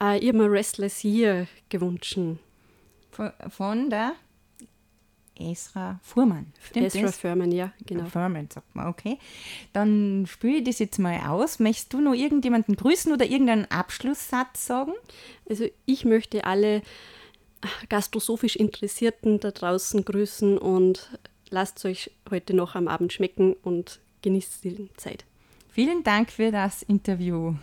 Äh, 0.00 0.18
ich 0.18 0.28
habe 0.28 0.38
mir 0.38 0.50
Restless 0.50 1.04
Year 1.04 1.46
gewünscht. 1.68 2.18
Von, 3.10 3.32
von 3.48 3.90
der 3.90 4.12
Esra 5.38 6.00
Fuhrmann. 6.02 6.52
Stimmt 6.60 6.86
Ezra 6.86 7.02
das? 7.02 7.18
Furman, 7.18 7.52
ja, 7.52 7.72
genau. 7.86 8.04
Furman, 8.06 8.48
sagt 8.50 8.74
man, 8.74 8.88
okay. 8.88 9.18
Dann 9.72 10.26
spüre 10.28 10.56
ich 10.56 10.64
das 10.64 10.78
jetzt 10.78 10.98
mal 10.98 11.20
aus. 11.28 11.58
Möchtest 11.58 11.92
du 11.92 12.00
noch 12.00 12.14
irgendjemanden 12.14 12.76
grüßen 12.76 13.12
oder 13.12 13.24
irgendeinen 13.24 13.66
Abschlusssatz 13.66 14.66
sagen? 14.66 14.92
Also 15.48 15.66
ich 15.86 16.04
möchte 16.04 16.44
alle 16.44 16.82
gastrosophisch 17.88 18.56
Interessierten 18.56 19.40
da 19.40 19.50
draußen 19.50 20.04
grüßen 20.04 20.58
und 20.58 21.18
lasst 21.50 21.78
es 21.78 21.84
euch 21.84 22.10
heute 22.30 22.54
noch 22.54 22.74
am 22.74 22.88
Abend 22.88 23.12
schmecken 23.12 23.54
und 23.62 24.00
genießt 24.22 24.64
die 24.64 24.88
Zeit. 24.96 25.24
Vielen 25.70 26.02
Dank 26.02 26.30
für 26.30 26.50
das 26.50 26.82
Interview. 26.82 27.54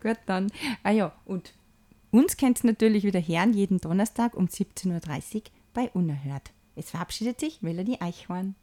Gut, 0.00 0.18
dann. 0.26 0.50
Ah 0.82 0.90
ja, 0.90 1.12
und 1.24 1.54
uns 2.10 2.36
könnt 2.36 2.62
ihr 2.64 2.70
natürlich 2.70 3.04
wieder 3.04 3.20
hören, 3.20 3.52
jeden 3.52 3.78
Donnerstag 3.78 4.34
um 4.34 4.46
17.30 4.46 5.36
Uhr 5.36 5.42
bei 5.74 5.90
Unerhört. 5.90 6.50
Es 6.74 6.90
verabschiedet 6.90 7.40
sich 7.40 7.62
Melanie 7.62 8.00
Eichhorn. 8.00 8.54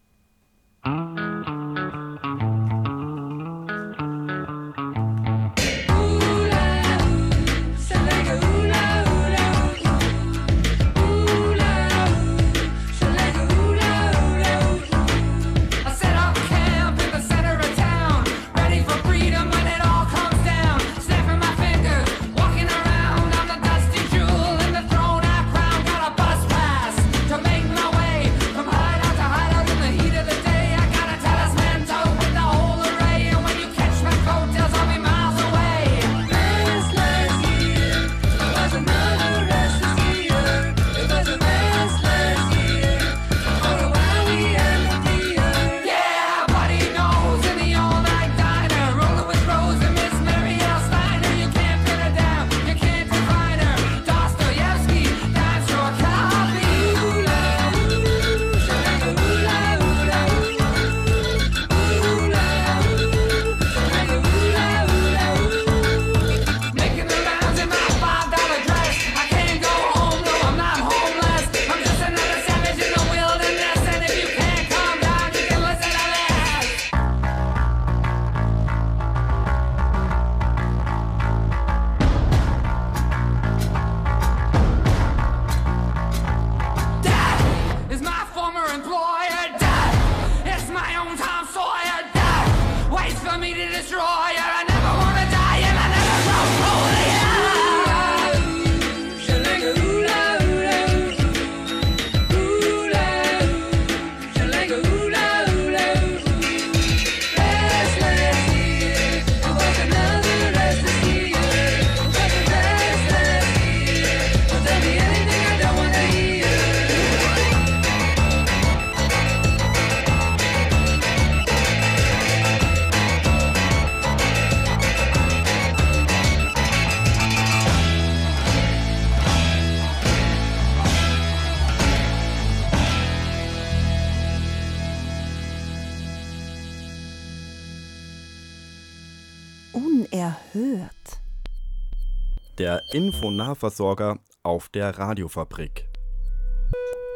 Der 143.24 143.30
Infonahversorger 143.30 144.18
auf 144.44 144.68
der 144.68 145.00
Radiofabrik. 145.00 145.88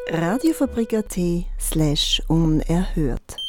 Radiofabrik.at 0.09 1.17
slash 1.59 2.21
unerhört. 2.29 3.46